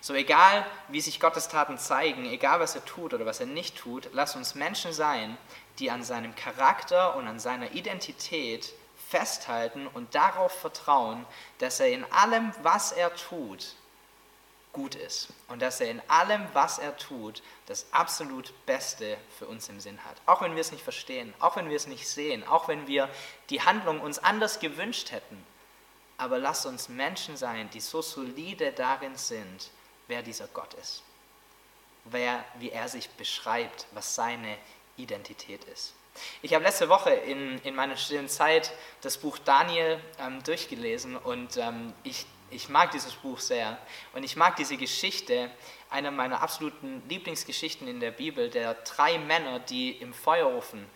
So 0.00 0.14
egal, 0.14 0.66
wie 0.88 1.00
sich 1.00 1.20
Gottes 1.20 1.48
Taten 1.48 1.78
zeigen, 1.78 2.26
egal 2.26 2.60
was 2.60 2.74
er 2.74 2.84
tut 2.84 3.14
oder 3.14 3.26
was 3.26 3.40
er 3.40 3.46
nicht 3.46 3.76
tut, 3.76 4.08
lass 4.12 4.36
uns 4.36 4.54
Menschen 4.54 4.92
sein, 4.92 5.36
die 5.78 5.90
an 5.90 6.02
seinem 6.02 6.34
Charakter 6.34 7.16
und 7.16 7.26
an 7.26 7.38
seiner 7.38 7.72
Identität 7.72 8.72
festhalten 9.08 9.86
und 9.86 10.14
darauf 10.14 10.52
vertrauen, 10.52 11.26
dass 11.58 11.80
er 11.80 11.90
in 11.90 12.04
allem, 12.12 12.52
was 12.62 12.92
er 12.92 13.14
tut, 13.14 13.74
gut 14.72 14.94
ist 14.94 15.28
und 15.48 15.62
dass 15.62 15.80
er 15.80 15.90
in 15.90 16.02
allem, 16.08 16.46
was 16.52 16.78
er 16.78 16.96
tut, 16.96 17.42
das 17.66 17.86
absolut 17.92 18.52
Beste 18.66 19.16
für 19.38 19.46
uns 19.46 19.68
im 19.68 19.80
Sinn 19.80 19.98
hat. 20.04 20.20
Auch 20.26 20.42
wenn 20.42 20.54
wir 20.54 20.60
es 20.60 20.70
nicht 20.70 20.84
verstehen, 20.84 21.32
auch 21.40 21.56
wenn 21.56 21.70
wir 21.70 21.76
es 21.76 21.86
nicht 21.86 22.06
sehen, 22.06 22.46
auch 22.46 22.68
wenn 22.68 22.86
wir 22.86 23.08
die 23.48 23.62
Handlung 23.62 24.00
uns 24.00 24.18
anders 24.18 24.60
gewünscht 24.60 25.12
hätten. 25.12 25.44
Aber 26.18 26.38
lass 26.38 26.66
uns 26.66 26.88
Menschen 26.88 27.36
sein, 27.36 27.70
die 27.70 27.80
so 27.80 28.02
solide 28.02 28.72
darin 28.72 29.16
sind, 29.16 29.70
wer 30.08 30.22
dieser 30.22 30.48
Gott 30.48 30.74
ist, 30.74 31.02
wer, 32.04 32.44
wie 32.58 32.70
er 32.70 32.88
sich 32.88 33.08
beschreibt, 33.10 33.86
was 33.92 34.14
seine 34.14 34.58
Identität 34.96 35.64
ist. 35.64 35.94
Ich 36.42 36.54
habe 36.54 36.64
letzte 36.64 36.88
Woche 36.88 37.10
in, 37.10 37.58
in 37.58 37.74
meiner 37.74 37.96
stillen 37.96 38.28
Zeit 38.28 38.72
das 39.02 39.18
Buch 39.18 39.38
Daniel 39.38 40.00
ähm, 40.18 40.42
durchgelesen 40.42 41.16
und 41.16 41.56
ähm, 41.58 41.92
ich, 42.04 42.26
ich 42.50 42.68
mag 42.68 42.90
dieses 42.92 43.14
Buch 43.14 43.38
sehr 43.38 43.78
und 44.14 44.22
ich 44.22 44.36
mag 44.36 44.56
diese 44.56 44.76
Geschichte, 44.76 45.50
eine 45.90 46.10
meiner 46.10 46.42
absoluten 46.42 47.02
Lieblingsgeschichten 47.08 47.86
in 47.86 48.00
der 48.00 48.10
Bibel, 48.10 48.50
der 48.50 48.74
drei 48.74 49.18
Männer, 49.18 49.60
die 49.60 49.92
im 49.92 50.14
Feuerofen 50.14 50.86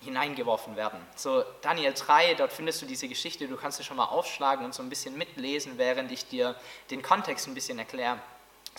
hineingeworfen 0.00 0.76
werden. 0.76 0.98
So 1.14 1.44
Daniel 1.60 1.92
3, 1.92 2.34
dort 2.34 2.52
findest 2.52 2.80
du 2.80 2.86
diese 2.86 3.08
Geschichte, 3.08 3.46
du 3.48 3.56
kannst 3.56 3.78
sie 3.78 3.84
schon 3.84 3.98
mal 3.98 4.06
aufschlagen 4.06 4.64
und 4.64 4.74
so 4.74 4.82
ein 4.82 4.88
bisschen 4.88 5.16
mitlesen, 5.16 5.76
während 5.76 6.10
ich 6.10 6.26
dir 6.26 6.56
den 6.90 7.02
Kontext 7.02 7.46
ein 7.46 7.54
bisschen 7.54 7.78
erkläre. 7.78 8.18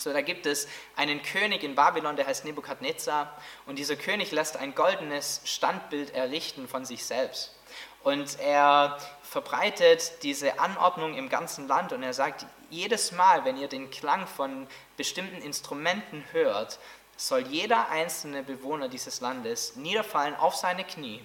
So, 0.02 0.12
da 0.12 0.20
gibt 0.20 0.46
es 0.46 0.66
einen 0.96 1.22
König 1.22 1.62
in 1.62 1.76
Babylon, 1.76 2.16
der 2.16 2.26
heißt 2.26 2.44
Nebukadnezar, 2.44 3.36
und 3.66 3.78
dieser 3.78 3.94
König 3.94 4.32
lässt 4.32 4.56
ein 4.56 4.74
goldenes 4.74 5.42
Standbild 5.44 6.12
errichten 6.12 6.66
von 6.66 6.84
sich 6.84 7.04
selbst. 7.04 7.54
Und 8.02 8.40
er 8.40 8.98
verbreitet 9.22 10.24
diese 10.24 10.58
Anordnung 10.58 11.14
im 11.14 11.28
ganzen 11.28 11.68
Land 11.68 11.92
und 11.92 12.02
er 12.02 12.14
sagt, 12.14 12.46
jedes 12.68 13.12
Mal, 13.12 13.44
wenn 13.44 13.56
ihr 13.56 13.68
den 13.68 13.90
Klang 13.90 14.26
von 14.26 14.66
bestimmten 14.96 15.40
Instrumenten 15.40 16.24
hört, 16.32 16.80
soll 17.16 17.46
jeder 17.46 17.88
einzelne 17.90 18.42
Bewohner 18.42 18.88
dieses 18.88 19.20
Landes 19.20 19.76
niederfallen 19.76 20.34
auf 20.34 20.56
seine 20.56 20.82
Knie 20.82 21.22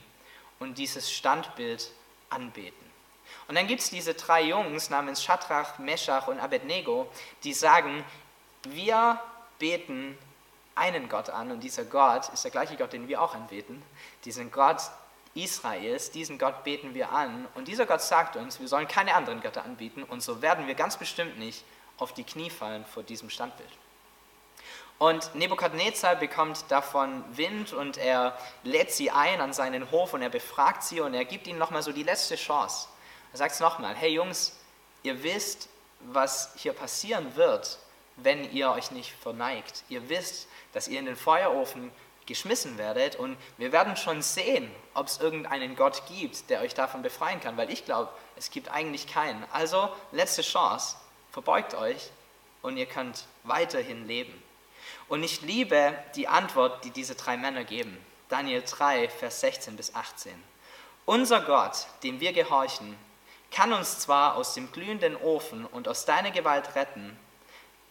und 0.60 0.78
dieses 0.78 1.12
Standbild 1.12 1.90
anbeten. 2.30 2.86
Und 3.48 3.56
dann 3.56 3.66
gibt 3.66 3.82
es 3.82 3.90
diese 3.90 4.14
drei 4.14 4.44
Jungs 4.44 4.92
namens 4.92 5.24
Shadrach, 5.24 5.80
Meshach 5.80 6.28
und 6.28 6.40
Abednego, 6.40 7.10
die 7.44 7.54
sagen, 7.54 8.06
wir 8.64 9.20
beten 9.60 10.18
einen 10.76 11.10
Gott 11.10 11.30
an 11.30 11.52
und 11.52 11.62
dieser 11.62 11.86
Gott 11.86 12.30
ist 12.30 12.44
der 12.44 12.52
gleiche 12.52 12.76
Gott, 12.76 12.94
den 12.94 13.08
wir 13.08 13.22
auch 13.22 13.34
anbeten. 13.34 13.82
Diesen 14.26 14.52
Gott 14.52 14.82
Israels, 15.34 16.12
diesen 16.12 16.38
Gott 16.40 16.64
beten 16.64 16.94
wir 16.94 17.12
an 17.12 17.48
und 17.56 17.68
dieser 17.68 17.86
Gott 17.86 18.02
sagt 18.02 18.36
uns, 18.36 18.60
wir 18.60 18.68
sollen 18.68 18.88
keine 18.88 19.16
anderen 19.16 19.42
Götter 19.42 19.64
anbieten 19.64 20.04
und 20.04 20.22
so 20.22 20.42
werden 20.42 20.68
wir 20.68 20.76
ganz 20.76 20.98
bestimmt 20.98 21.38
nicht 21.38 21.64
auf 21.98 22.14
die 22.14 22.24
Knie 22.24 22.50
fallen 22.50 22.86
vor 22.86 23.04
diesem 23.04 23.30
Standbild. 23.30 23.70
Und 25.00 25.36
Nebukadnezar 25.36 26.16
bekommt 26.16 26.66
davon 26.70 27.24
Wind 27.38 27.72
und 27.72 27.98
er 27.98 28.36
lädt 28.64 28.92
sie 28.92 29.12
ein 29.12 29.42
an 29.42 29.54
seinen 29.54 29.92
Hof 29.92 30.14
und 30.14 30.24
er 30.24 30.30
befragt 30.30 30.84
sie 30.84 31.02
und 31.02 31.14
er 31.14 31.26
gibt 31.26 31.46
ihnen 31.46 31.60
nochmal 31.60 31.84
so 31.84 31.92
die 31.92 32.04
letzte 32.04 32.36
Chance. 32.36 32.88
Er 33.32 33.38
sagt 33.38 33.54
es 33.54 33.60
nochmal, 33.60 33.96
hey 33.96 34.12
Jungs, 34.12 34.60
ihr 35.04 35.22
wisst, 35.22 35.70
was 36.00 36.54
hier 36.56 36.74
passieren 36.74 37.36
wird, 37.36 37.78
wenn 38.18 38.52
ihr 38.52 38.72
euch 38.72 38.92
nicht 38.92 39.12
verneigt. 39.12 39.84
Ihr 39.90 40.10
wisst, 40.10 40.48
dass 40.74 40.88
ihr 40.88 41.00
in 41.00 41.06
den 41.06 41.16
Feuerofen 41.16 41.92
geschmissen 42.26 42.78
werdet 42.78 43.16
und 43.16 43.38
wir 43.58 43.72
werden 43.72 43.96
schon 43.96 44.22
sehen, 44.22 44.70
ob 44.94 45.08
es 45.08 45.20
irgendeinen 45.20 45.76
Gott 45.76 46.04
gibt, 46.08 46.50
der 46.50 46.62
euch 46.62 46.74
davon 46.74 47.02
befreien 47.02 47.40
kann, 47.40 47.58
weil 47.58 47.72
ich 47.72 47.86
glaube, 47.86 48.12
es 48.36 48.52
gibt 48.52 48.70
eigentlich 48.70 49.08
keinen. 49.08 49.44
Also 49.52 49.90
letzte 50.12 50.42
Chance, 50.42 50.98
verbeugt 51.32 51.74
euch 51.74 52.12
und 52.62 52.78
ihr 52.78 52.86
könnt 52.86 53.26
weiterhin 53.44 54.08
leben. 54.08 54.44
Und 55.08 55.24
ich 55.24 55.42
liebe 55.42 55.94
die 56.16 56.28
Antwort, 56.28 56.84
die 56.84 56.92
diese 56.92 57.16
drei 57.16 57.38
Männer 57.38 57.64
geben. 57.64 57.98
Daniel 58.30 58.62
3, 58.62 59.08
Vers 59.08 59.40
16 59.40 59.78
bis 59.78 59.96
18. 59.96 60.34
Unser 61.06 61.42
Gott, 61.42 61.88
dem 62.04 62.20
wir 62.20 62.34
gehorchen, 62.34 62.98
kann 63.52 63.72
uns 63.72 64.00
zwar 64.00 64.36
aus 64.36 64.54
dem 64.54 64.72
glühenden 64.74 65.16
Ofen 65.16 65.66
und 65.66 65.88
aus 65.88 66.04
deiner 66.04 66.32
Gewalt 66.32 66.76
retten, 66.76 67.18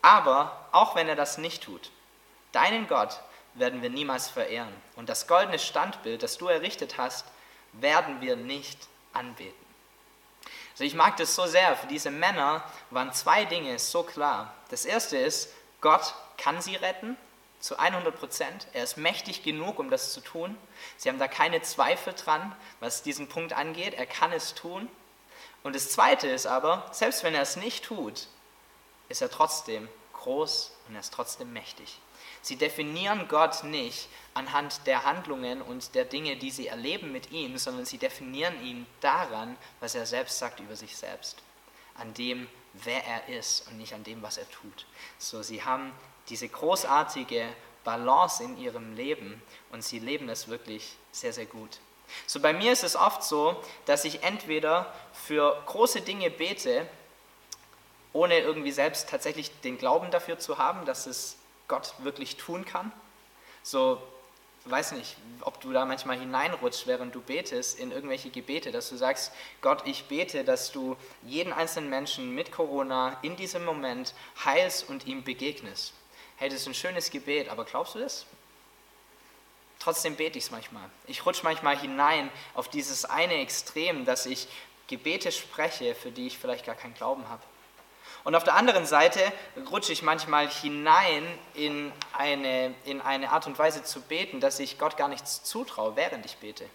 aber 0.06 0.68
auch 0.70 0.94
wenn 0.94 1.08
er 1.08 1.16
das 1.16 1.36
nicht 1.36 1.64
tut, 1.64 1.90
deinen 2.52 2.86
Gott 2.86 3.20
werden 3.54 3.82
wir 3.82 3.90
niemals 3.90 4.28
verehren 4.28 4.72
und 4.94 5.08
das 5.08 5.26
goldene 5.26 5.58
Standbild, 5.58 6.22
das 6.22 6.38
du 6.38 6.46
errichtet 6.46 6.96
hast, 6.96 7.26
werden 7.72 8.20
wir 8.20 8.36
nicht 8.36 8.78
anbeten. 9.12 9.66
Also 10.70 10.84
ich 10.84 10.94
mag 10.94 11.16
das 11.16 11.34
so 11.34 11.46
sehr. 11.46 11.76
Für 11.76 11.88
diese 11.88 12.12
Männer 12.12 12.62
waren 12.90 13.12
zwei 13.12 13.46
Dinge 13.46 13.80
so 13.80 14.04
klar. 14.04 14.54
Das 14.68 14.84
erste 14.84 15.16
ist, 15.16 15.52
Gott 15.80 16.14
kann 16.38 16.60
sie 16.62 16.76
retten 16.76 17.16
zu 17.58 17.76
100 17.76 18.16
Prozent. 18.16 18.68
Er 18.74 18.84
ist 18.84 18.96
mächtig 18.96 19.42
genug, 19.42 19.80
um 19.80 19.90
das 19.90 20.12
zu 20.12 20.20
tun. 20.20 20.56
Sie 20.98 21.08
haben 21.08 21.18
da 21.18 21.26
keine 21.26 21.62
Zweifel 21.62 22.12
dran, 22.12 22.54
was 22.78 23.02
diesen 23.02 23.28
Punkt 23.28 23.54
angeht. 23.54 23.94
Er 23.94 24.06
kann 24.06 24.30
es 24.30 24.54
tun. 24.54 24.88
Und 25.64 25.74
das 25.74 25.90
Zweite 25.90 26.28
ist 26.28 26.46
aber, 26.46 26.86
selbst 26.92 27.24
wenn 27.24 27.34
er 27.34 27.42
es 27.42 27.56
nicht 27.56 27.84
tut, 27.84 28.28
ist 29.08 29.22
er 29.22 29.30
trotzdem 29.30 29.88
groß 30.26 30.72
und 30.88 30.94
er 30.94 31.00
ist 31.00 31.14
trotzdem 31.14 31.52
mächtig. 31.52 32.00
Sie 32.42 32.56
definieren 32.56 33.28
Gott 33.28 33.62
nicht 33.64 34.08
anhand 34.34 34.86
der 34.86 35.04
Handlungen 35.04 35.62
und 35.62 35.94
der 35.94 36.04
Dinge, 36.04 36.36
die 36.36 36.50
sie 36.50 36.66
erleben 36.66 37.12
mit 37.12 37.30
ihm, 37.30 37.56
sondern 37.58 37.84
sie 37.84 37.98
definieren 37.98 38.60
ihn 38.64 38.86
daran, 39.00 39.56
was 39.80 39.94
er 39.94 40.04
selbst 40.04 40.38
sagt 40.38 40.58
über 40.60 40.74
sich 40.74 40.96
selbst, 40.96 41.38
an 41.94 42.12
dem, 42.14 42.48
wer 42.74 43.04
er 43.04 43.28
ist 43.28 43.68
und 43.68 43.78
nicht 43.78 43.94
an 43.94 44.04
dem, 44.04 44.20
was 44.22 44.36
er 44.36 44.50
tut. 44.50 44.86
So, 45.18 45.42
sie 45.42 45.62
haben 45.62 45.92
diese 46.28 46.48
großartige 46.48 47.48
Balance 47.84 48.42
in 48.42 48.58
ihrem 48.58 48.96
Leben 48.96 49.40
und 49.70 49.84
sie 49.84 50.00
leben 50.00 50.28
es 50.28 50.48
wirklich 50.48 50.96
sehr, 51.12 51.32
sehr 51.32 51.46
gut. 51.46 51.78
So 52.26 52.40
bei 52.40 52.52
mir 52.52 52.72
ist 52.72 52.84
es 52.84 52.96
oft 52.96 53.22
so, 53.22 53.62
dass 53.84 54.04
ich 54.04 54.22
entweder 54.22 54.92
für 55.12 55.62
große 55.66 56.00
Dinge 56.00 56.30
bete, 56.30 56.86
ohne 58.16 58.38
irgendwie 58.38 58.72
selbst 58.72 59.10
tatsächlich 59.10 59.50
den 59.60 59.76
Glauben 59.76 60.10
dafür 60.10 60.38
zu 60.38 60.56
haben, 60.56 60.86
dass 60.86 61.06
es 61.06 61.36
Gott 61.68 61.94
wirklich 61.98 62.36
tun 62.36 62.64
kann. 62.64 62.90
So, 63.62 64.00
weiß 64.64 64.92
nicht, 64.92 65.16
ob 65.42 65.60
du 65.60 65.72
da 65.72 65.84
manchmal 65.84 66.18
hineinrutschst, 66.18 66.86
während 66.86 67.14
du 67.14 67.20
betest, 67.20 67.78
in 67.78 67.92
irgendwelche 67.92 68.30
Gebete, 68.30 68.72
dass 68.72 68.88
du 68.88 68.96
sagst, 68.96 69.32
Gott, 69.60 69.86
ich 69.86 70.06
bete, 70.06 70.44
dass 70.44 70.72
du 70.72 70.96
jeden 71.24 71.52
einzelnen 71.52 71.90
Menschen 71.90 72.34
mit 72.34 72.52
Corona 72.52 73.18
in 73.20 73.36
diesem 73.36 73.66
Moment 73.66 74.14
heilst 74.44 74.88
und 74.88 75.06
ihm 75.06 75.22
begegnest. 75.22 75.92
Hey, 76.38 76.48
das 76.48 76.62
ist 76.62 76.68
ein 76.68 76.74
schönes 76.74 77.10
Gebet, 77.10 77.50
aber 77.50 77.64
glaubst 77.66 77.96
du 77.96 77.98
das? 77.98 78.24
Trotzdem 79.78 80.16
bete 80.16 80.38
ich 80.38 80.44
es 80.44 80.50
manchmal. 80.50 80.88
Ich 81.06 81.26
rutsche 81.26 81.44
manchmal 81.44 81.78
hinein 81.78 82.30
auf 82.54 82.68
dieses 82.68 83.04
eine 83.04 83.34
Extrem, 83.34 84.06
dass 84.06 84.24
ich 84.24 84.48
Gebete 84.88 85.32
spreche, 85.32 85.94
für 85.94 86.10
die 86.10 86.28
ich 86.28 86.38
vielleicht 86.38 86.64
gar 86.64 86.76
keinen 86.76 86.94
Glauben 86.94 87.28
habe. 87.28 87.42
Und 88.26 88.34
auf 88.34 88.42
der 88.42 88.56
anderen 88.56 88.86
Seite 88.86 89.20
rutsche 89.70 89.92
ich 89.92 90.02
manchmal 90.02 90.48
hinein 90.48 91.22
in 91.54 91.92
eine, 92.12 92.74
in 92.84 93.00
eine 93.00 93.30
Art 93.30 93.46
und 93.46 93.56
Weise 93.56 93.84
zu 93.84 94.00
beten, 94.00 94.40
dass 94.40 94.58
ich 94.58 94.80
Gott 94.80 94.96
gar 94.96 95.06
nichts 95.06 95.44
zutraue, 95.44 95.94
während 95.94 96.26
ich 96.26 96.36
bete. 96.38 96.68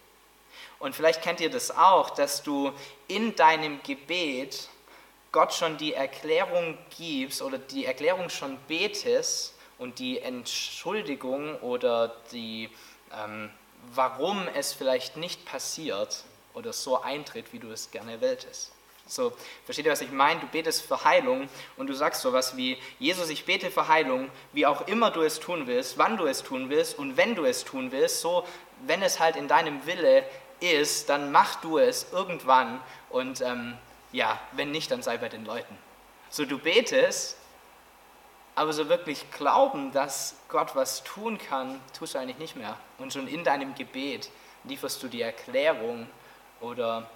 Und 0.78 0.96
vielleicht 0.96 1.20
kennt 1.20 1.40
ihr 1.40 1.50
das 1.50 1.70
auch, 1.70 2.08
dass 2.08 2.42
du 2.42 2.72
in 3.06 3.36
deinem 3.36 3.82
Gebet 3.82 4.70
Gott 5.30 5.52
schon 5.52 5.76
die 5.76 5.92
Erklärung 5.92 6.78
gibst 6.96 7.42
oder 7.42 7.58
die 7.58 7.84
Erklärung 7.84 8.30
schon 8.30 8.56
betest 8.66 9.52
und 9.76 9.98
die 9.98 10.20
Entschuldigung 10.20 11.60
oder 11.60 12.16
die, 12.32 12.70
ähm, 13.14 13.50
warum 13.92 14.48
es 14.54 14.72
vielleicht 14.72 15.18
nicht 15.18 15.44
passiert 15.44 16.24
oder 16.54 16.72
so 16.72 17.02
eintritt, 17.02 17.52
wie 17.52 17.58
du 17.58 17.70
es 17.70 17.90
gerne 17.90 18.22
wolltest. 18.22 18.72
So, 19.06 19.32
versteht 19.64 19.86
ihr, 19.86 19.92
was 19.92 20.00
ich 20.00 20.10
meine? 20.10 20.40
Du 20.40 20.46
betest 20.46 20.86
für 20.86 21.04
Heilung 21.04 21.48
und 21.76 21.88
du 21.88 21.94
sagst 21.94 22.22
sowas 22.22 22.56
wie, 22.56 22.78
Jesus, 22.98 23.28
ich 23.28 23.44
bete 23.44 23.70
für 23.70 23.88
Heilung, 23.88 24.30
wie 24.52 24.66
auch 24.66 24.86
immer 24.86 25.10
du 25.10 25.22
es 25.22 25.40
tun 25.40 25.66
willst, 25.66 25.98
wann 25.98 26.16
du 26.16 26.26
es 26.26 26.42
tun 26.42 26.70
willst 26.70 26.98
und 26.98 27.16
wenn 27.16 27.34
du 27.34 27.44
es 27.44 27.64
tun 27.64 27.92
willst, 27.92 28.20
so, 28.20 28.46
wenn 28.86 29.02
es 29.02 29.20
halt 29.20 29.36
in 29.36 29.48
deinem 29.48 29.84
Wille 29.86 30.24
ist, 30.60 31.08
dann 31.08 31.32
mach 31.32 31.56
du 31.56 31.78
es 31.78 32.12
irgendwann 32.12 32.80
und 33.10 33.40
ähm, 33.40 33.76
ja, 34.12 34.38
wenn 34.52 34.70
nicht, 34.70 34.90
dann 34.90 35.02
sei 35.02 35.18
bei 35.18 35.28
den 35.28 35.44
Leuten. 35.44 35.76
So, 36.30 36.44
du 36.44 36.58
betest, 36.58 37.36
aber 38.54 38.72
so 38.72 38.88
wirklich 38.88 39.30
glauben, 39.30 39.92
dass 39.92 40.36
Gott 40.48 40.74
was 40.76 41.02
tun 41.04 41.38
kann, 41.38 41.80
tust 41.98 42.14
du 42.14 42.18
eigentlich 42.18 42.38
nicht 42.38 42.56
mehr. 42.56 42.76
Und 42.98 43.12
schon 43.12 43.26
in 43.26 43.44
deinem 43.44 43.74
Gebet 43.74 44.30
lieferst 44.64 45.02
du 45.02 45.08
die 45.08 45.22
Erklärung 45.22 46.06
oder 46.60 47.10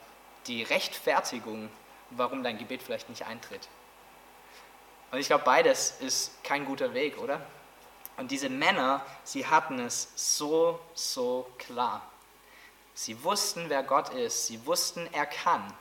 die 0.46 0.62
Rechtfertigung, 0.62 1.70
warum 2.10 2.42
dein 2.42 2.58
Gebet 2.58 2.82
vielleicht 2.82 3.08
nicht 3.08 3.26
eintritt. 3.26 3.68
Und 5.10 5.18
ich 5.18 5.26
glaube, 5.26 5.44
beides 5.44 5.96
ist 6.00 6.42
kein 6.44 6.64
guter 6.64 6.94
Weg, 6.94 7.18
oder? 7.18 7.40
Und 8.16 8.30
diese 8.30 8.48
Männer, 8.48 9.04
sie 9.24 9.46
hatten 9.46 9.78
es 9.78 10.08
so, 10.16 10.80
so 10.94 11.50
klar. 11.58 12.02
Sie 12.94 13.22
wussten, 13.22 13.68
wer 13.68 13.82
Gott 13.82 14.08
ist. 14.10 14.46
Sie 14.46 14.64
wussten, 14.66 15.08
er 15.12 15.26
kann. 15.26 15.72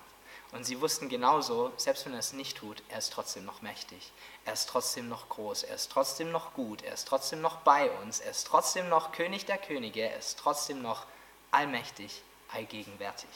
Und 0.51 0.65
sie 0.65 0.79
wussten 0.79 1.09
genauso, 1.09 1.71
selbst 1.77 2.05
wenn 2.05 2.13
er 2.13 2.19
es 2.19 2.33
nicht 2.33 2.57
tut, 2.57 2.83
er 2.89 2.99
ist 2.99 3.13
trotzdem 3.13 3.45
noch 3.45 3.61
mächtig. 3.61 4.11
Er 4.45 4.53
ist 4.53 4.69
trotzdem 4.69 5.09
noch 5.09 5.29
groß. 5.29 5.63
Er 5.63 5.75
ist 5.75 5.91
trotzdem 5.91 6.31
noch 6.31 6.53
gut. 6.53 6.81
Er 6.83 6.93
ist 6.93 7.07
trotzdem 7.07 7.41
noch 7.41 7.57
bei 7.57 7.89
uns. 8.03 8.19
Er 8.19 8.31
ist 8.31 8.47
trotzdem 8.47 8.89
noch 8.89 9.11
König 9.11 9.45
der 9.45 9.57
Könige. 9.57 10.01
Er 10.01 10.17
ist 10.17 10.37
trotzdem 10.37 10.81
noch 10.81 11.05
allmächtig, 11.51 12.21
allgegenwärtig. 12.53 13.29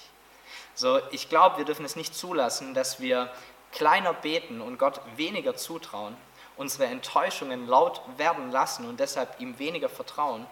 So, 0.75 0.99
ich 1.12 1.29
glaube, 1.29 1.57
wir 1.57 1.65
dürfen 1.65 1.85
es 1.85 1.95
nicht 1.95 2.15
zulassen, 2.15 2.73
dass 2.73 2.99
wir 2.99 3.31
kleiner 3.71 4.13
beten 4.13 4.62
und 4.62 4.77
Gott 4.77 5.01
weniger 5.15 5.55
zutrauen, 5.55 6.15
unsere 6.57 6.85
Enttäuschungen 6.85 7.67
laut 7.67 8.01
werden 8.17 8.51
lassen 8.51 8.88
und 8.88 8.99
deshalb 8.99 9.39
ihm 9.39 9.59
weniger 9.59 9.89
vertrauen. 9.89 10.45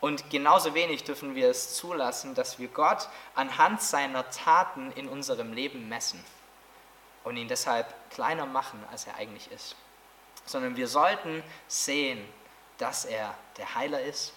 Und 0.00 0.28
genauso 0.28 0.74
wenig 0.74 1.04
dürfen 1.04 1.34
wir 1.34 1.48
es 1.48 1.76
zulassen, 1.76 2.34
dass 2.34 2.58
wir 2.58 2.68
Gott 2.68 3.08
anhand 3.34 3.80
seiner 3.80 4.28
Taten 4.30 4.92
in 4.92 5.08
unserem 5.08 5.52
Leben 5.54 5.88
messen 5.88 6.22
und 7.22 7.38
ihn 7.38 7.48
deshalb 7.48 7.86
kleiner 8.10 8.44
machen, 8.44 8.84
als 8.90 9.06
er 9.06 9.14
eigentlich 9.16 9.50
ist. 9.50 9.76
Sondern 10.44 10.76
wir 10.76 10.88
sollten 10.88 11.42
sehen, 11.68 12.22
dass 12.76 13.06
er 13.06 13.34
der 13.56 13.74
Heiler 13.76 14.02
ist, 14.02 14.34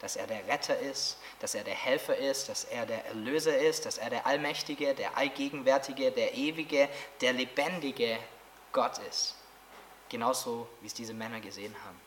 dass 0.00 0.16
er 0.16 0.26
der 0.26 0.46
Retter 0.46 0.78
ist, 0.78 1.16
dass 1.40 1.54
er 1.54 1.64
der 1.64 1.74
Helfer 1.74 2.16
ist, 2.16 2.48
dass 2.48 2.64
er 2.64 2.86
der 2.86 3.06
Erlöser 3.06 3.56
ist, 3.56 3.86
dass 3.86 3.98
er 3.98 4.10
der 4.10 4.26
Allmächtige, 4.26 4.94
der 4.94 5.16
Allgegenwärtige, 5.16 6.10
der 6.10 6.34
Ewige, 6.34 6.88
der 7.20 7.32
Lebendige 7.32 8.18
Gott 8.72 8.98
ist. 9.10 9.34
Genauso 10.08 10.68
wie 10.80 10.86
es 10.86 10.94
diese 10.94 11.14
Männer 11.14 11.40
gesehen 11.40 11.74
haben, 11.84 12.00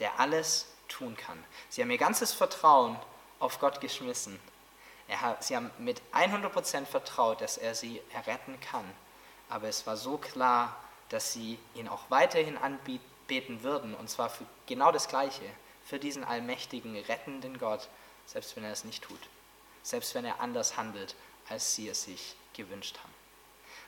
der 0.00 0.18
alles 0.20 0.66
tun 0.88 1.16
kann. 1.16 1.42
Sie 1.68 1.80
haben 1.80 1.90
ihr 1.90 1.98
ganzes 1.98 2.32
Vertrauen 2.32 2.98
auf 3.38 3.58
Gott 3.60 3.80
geschmissen. 3.80 4.38
Sie 5.40 5.56
haben 5.56 5.70
mit 5.78 6.02
100% 6.12 6.84
vertraut, 6.84 7.40
dass 7.40 7.56
er 7.56 7.74
sie 7.74 8.02
erretten 8.12 8.58
kann. 8.60 8.84
Aber 9.48 9.68
es 9.68 9.86
war 9.86 9.96
so 9.96 10.18
klar, 10.18 10.76
dass 11.08 11.32
sie 11.32 11.58
ihn 11.74 11.88
auch 11.88 12.10
weiterhin 12.10 12.58
anbeten 12.58 13.62
würden, 13.62 13.94
und 13.94 14.10
zwar 14.10 14.28
für 14.28 14.44
genau 14.66 14.92
das 14.92 15.08
Gleiche 15.08 15.44
für 15.88 15.98
diesen 15.98 16.22
allmächtigen, 16.22 16.96
rettenden 16.96 17.58
Gott, 17.58 17.88
selbst 18.26 18.54
wenn 18.56 18.64
er 18.64 18.72
es 18.72 18.84
nicht 18.84 19.02
tut, 19.02 19.20
selbst 19.82 20.14
wenn 20.14 20.26
er 20.26 20.40
anders 20.40 20.76
handelt, 20.76 21.14
als 21.48 21.74
sie 21.74 21.88
es 21.88 22.02
sich 22.02 22.34
gewünscht 22.52 22.98
haben. 22.98 23.14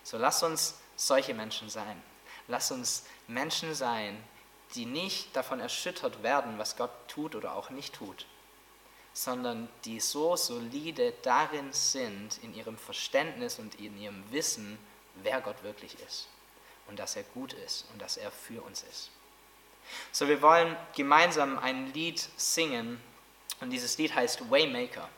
So 0.02 0.16
lass 0.16 0.42
uns 0.42 0.76
solche 0.96 1.34
Menschen 1.34 1.68
sein. 1.68 2.02
Lass 2.48 2.70
uns 2.70 3.04
Menschen 3.28 3.74
sein, 3.74 4.22
die 4.74 4.86
nicht 4.86 5.36
davon 5.36 5.60
erschüttert 5.60 6.22
werden, 6.22 6.58
was 6.58 6.76
Gott 6.76 6.90
tut 7.06 7.34
oder 7.34 7.54
auch 7.54 7.68
nicht 7.68 7.94
tut, 7.94 8.24
sondern 9.12 9.68
die 9.84 10.00
so 10.00 10.36
solide 10.36 11.12
darin 11.22 11.72
sind, 11.72 12.38
in 12.42 12.54
ihrem 12.54 12.78
Verständnis 12.78 13.58
und 13.58 13.74
in 13.74 14.00
ihrem 14.00 14.24
Wissen, 14.32 14.78
wer 15.16 15.40
Gott 15.42 15.62
wirklich 15.62 15.96
ist 16.06 16.28
und 16.86 16.98
dass 16.98 17.16
er 17.16 17.24
gut 17.24 17.52
ist 17.52 17.84
und 17.92 18.00
dass 18.00 18.16
er 18.16 18.30
für 18.30 18.62
uns 18.62 18.84
ist. 18.84 19.10
So, 20.12 20.28
wir 20.28 20.42
wollen 20.42 20.76
gemeinsam 20.96 21.58
ein 21.58 21.92
Lied 21.92 22.20
singen 22.36 23.00
und 23.60 23.70
dieses 23.70 23.98
Lied 23.98 24.14
heißt 24.14 24.50
Waymaker. 24.50 25.08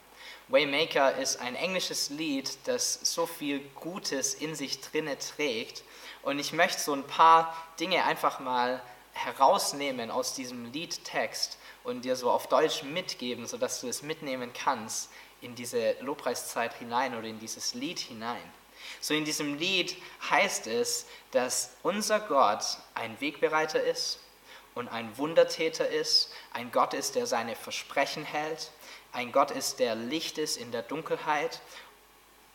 Waymaker 0.49 1.17
ist 1.17 1.41
ein 1.41 1.55
englisches 1.55 2.11
Lied, 2.11 2.59
das 2.65 3.01
so 3.03 3.27
viel 3.27 3.61
Gutes 3.75 4.35
in 4.35 4.55
sich 4.55 4.81
drinne 4.81 5.19
trägt 5.19 5.83
und 6.23 6.39
ich 6.39 6.53
möchte 6.53 6.81
so 6.81 6.93
ein 6.93 7.07
paar 7.07 7.57
Dinge 7.81 8.05
einfach 8.05 8.41
mal 8.41 8.83
herausnehmen 9.13 10.11
aus 10.11 10.35
diesem 10.35 10.73
Liedtext 10.73 11.59
und 11.85 12.05
dir 12.05 12.17
so 12.17 12.31
auf 12.31 12.49
Deutsch 12.49 12.83
mitgeben, 12.83 13.47
sodass 13.47 13.81
du 13.81 13.89
es 13.89 14.03
mitnehmen 14.03 14.53
kannst 14.53 15.11
in 15.41 15.55
diese 15.55 15.97
Lobpreiszeit 16.01 16.75
hinein 16.75 17.17
oder 17.17 17.27
in 17.27 17.39
dieses 17.39 17.75
Lied 17.75 17.99
hinein. 17.99 18.43
So 19.01 19.15
in 19.15 19.25
diesem 19.25 19.59
Lied 19.59 19.97
heißt 20.31 20.67
es, 20.67 21.07
dass 21.31 21.77
unser 21.83 22.21
Gott 22.21 22.65
ein 22.95 23.21
Wegbereiter 23.21 23.83
ist 23.83 24.21
und 24.75 24.89
ein 24.89 25.17
Wundertäter 25.19 25.89
ist, 25.89 26.33
ein 26.53 26.73
Gott 26.73 26.95
ist, 26.95 27.15
der 27.15 27.27
seine 27.27 27.57
Versprechen 27.57 28.25
hält, 28.25 28.71
ein 29.13 29.33
Gott 29.33 29.51
ist, 29.51 29.79
der 29.79 29.95
Licht 29.95 30.39
ist 30.39 30.57
in 30.57 30.73
der 30.73 30.83
Dunkelheit 30.83 31.61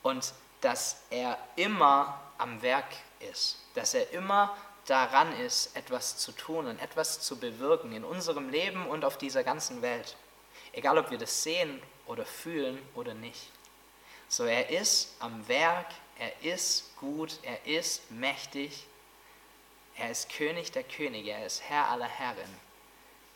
und 0.03 0.33
dass 0.61 1.01
er 1.09 1.37
immer 1.55 2.19
am 2.37 2.61
Werk 2.61 2.87
ist, 3.31 3.59
dass 3.75 3.93
er 3.93 4.11
immer 4.11 4.55
daran 4.85 5.37
ist, 5.39 5.75
etwas 5.75 6.17
zu 6.17 6.31
tun 6.31 6.65
und 6.65 6.79
etwas 6.79 7.19
zu 7.21 7.37
bewirken 7.37 7.91
in 7.91 8.03
unserem 8.03 8.49
Leben 8.49 8.87
und 8.87 9.05
auf 9.05 9.17
dieser 9.17 9.43
ganzen 9.43 9.81
Welt. 9.81 10.15
Egal, 10.71 10.97
ob 10.97 11.11
wir 11.11 11.17
das 11.17 11.43
sehen 11.43 11.81
oder 12.05 12.25
fühlen 12.25 12.81
oder 12.95 13.13
nicht. 13.13 13.51
So, 14.29 14.45
er 14.45 14.69
ist 14.69 15.15
am 15.19 15.47
Werk, 15.47 15.87
er 16.17 16.41
ist 16.41 16.95
gut, 16.97 17.39
er 17.43 17.65
ist 17.65 18.09
mächtig, 18.11 18.85
er 19.97 20.11
ist 20.11 20.29
König 20.29 20.71
der 20.71 20.83
Könige, 20.83 21.31
er 21.31 21.45
ist 21.45 21.63
Herr 21.63 21.89
aller 21.89 22.07
Herren. 22.07 22.67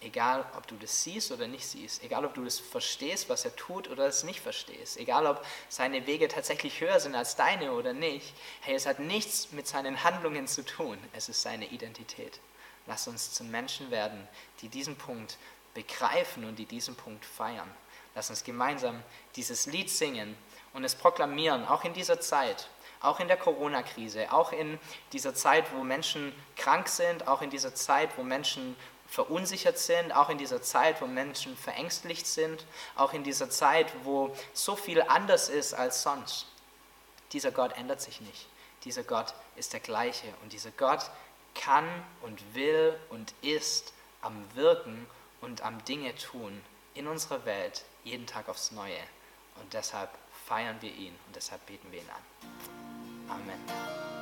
Egal, 0.04 0.46
ob 0.58 0.66
du 0.66 0.76
das 0.78 1.04
siehst 1.04 1.32
oder 1.32 1.48
nicht 1.48 1.66
siehst, 1.66 2.04
egal, 2.04 2.26
ob 2.26 2.34
du 2.34 2.44
das 2.44 2.60
verstehst, 2.60 3.30
was 3.30 3.46
er 3.46 3.56
tut 3.56 3.88
oder 3.88 4.08
es 4.08 4.24
nicht 4.24 4.42
verstehst, 4.42 4.98
egal, 4.98 5.28
ob 5.28 5.46
seine 5.70 6.08
Wege 6.08 6.28
tatsächlich 6.28 6.82
höher 6.82 7.00
sind 7.00 7.14
als 7.14 7.36
deine 7.36 7.72
oder 7.74 7.94
nicht, 7.94 8.34
hey, 8.62 8.74
es 8.74 8.88
hat 8.88 8.98
nichts 8.98 9.52
mit 9.52 9.68
seinen 9.68 10.04
Handlungen 10.04 10.48
zu 10.48 10.66
tun, 10.66 10.98
es 11.14 11.30
ist 11.30 11.44
seine 11.44 11.68
Identität. 11.68 12.40
Lass 12.88 13.08
uns 13.08 13.32
zu 13.32 13.44
Menschen 13.44 13.92
werden, 13.92 14.28
die 14.62 14.70
diesen 14.70 14.96
Punkt 14.96 15.38
begreifen 15.76 16.46
und 16.46 16.58
die 16.58 16.66
diesen 16.66 16.96
Punkt 16.96 17.24
feiern. 17.24 17.70
Lass 18.16 18.32
uns 18.32 18.44
gemeinsam 18.44 19.04
dieses 19.36 19.68
Lied 19.68 19.90
singen 19.90 20.36
und 20.74 20.84
es 20.84 20.96
proklamieren, 20.96 21.66
auch 21.66 21.86
in 21.86 21.94
dieser 21.94 22.20
Zeit, 22.20 22.68
auch 23.02 23.20
in 23.20 23.28
der 23.28 23.38
Corona-Krise, 23.38 24.32
auch 24.32 24.52
in 24.52 24.80
dieser 25.14 25.34
Zeit, 25.34 25.66
wo 25.74 25.84
Menschen 25.84 26.34
krank 26.56 26.88
sind, 26.88 27.28
auch 27.28 27.42
in 27.42 27.50
dieser 27.50 27.74
Zeit, 27.74 28.10
wo 28.18 28.24
Menschen 28.24 28.76
verunsichert 29.08 29.78
sind, 29.78 30.14
auch 30.14 30.30
in 30.30 30.38
dieser 30.38 30.62
Zeit, 30.62 31.02
wo 31.02 31.08
Menschen 31.08 31.58
verängstigt 31.58 32.26
sind, 32.26 32.66
auch 32.96 33.14
in 33.14 33.24
dieser 33.24 33.50
Zeit, 33.50 33.92
wo 34.04 34.36
so 34.54 34.76
viel 34.76 35.02
anders 35.02 35.50
ist 35.50 35.74
als 35.74 36.04
sonst. 36.04 36.48
Dieser 37.34 37.52
Gott 37.52 37.78
ändert 37.78 38.02
sich 38.02 38.22
nicht. 38.22 38.48
Dieser 38.86 39.04
Gott 39.04 39.34
ist 39.58 39.74
der 39.74 39.80
gleiche 39.80 40.28
und 40.42 40.54
dieser 40.54 40.72
Gott 40.72 41.12
kann 41.54 41.86
und 42.22 42.56
will 42.56 42.98
und 43.10 43.34
ist 43.42 43.94
am 44.22 44.46
Wirken 44.56 45.06
und 45.42 45.62
am 45.62 45.84
Dinge 45.86 46.16
tun 46.16 46.62
in 46.94 47.08
unserer 47.08 47.46
Welt 47.46 47.84
jeden 48.04 48.28
Tag 48.28 48.48
aufs 48.50 48.72
Neue. 48.72 49.00
Und 49.60 49.74
deshalb 49.74 50.10
feiern 50.46 50.78
wir 50.82 50.94
ihn 50.94 51.16
und 51.28 51.36
deshalb 51.36 51.66
beten 51.66 51.92
wir 51.92 52.00
ihn 52.00 52.10
an. 52.10 52.81
Amen. 53.32 54.21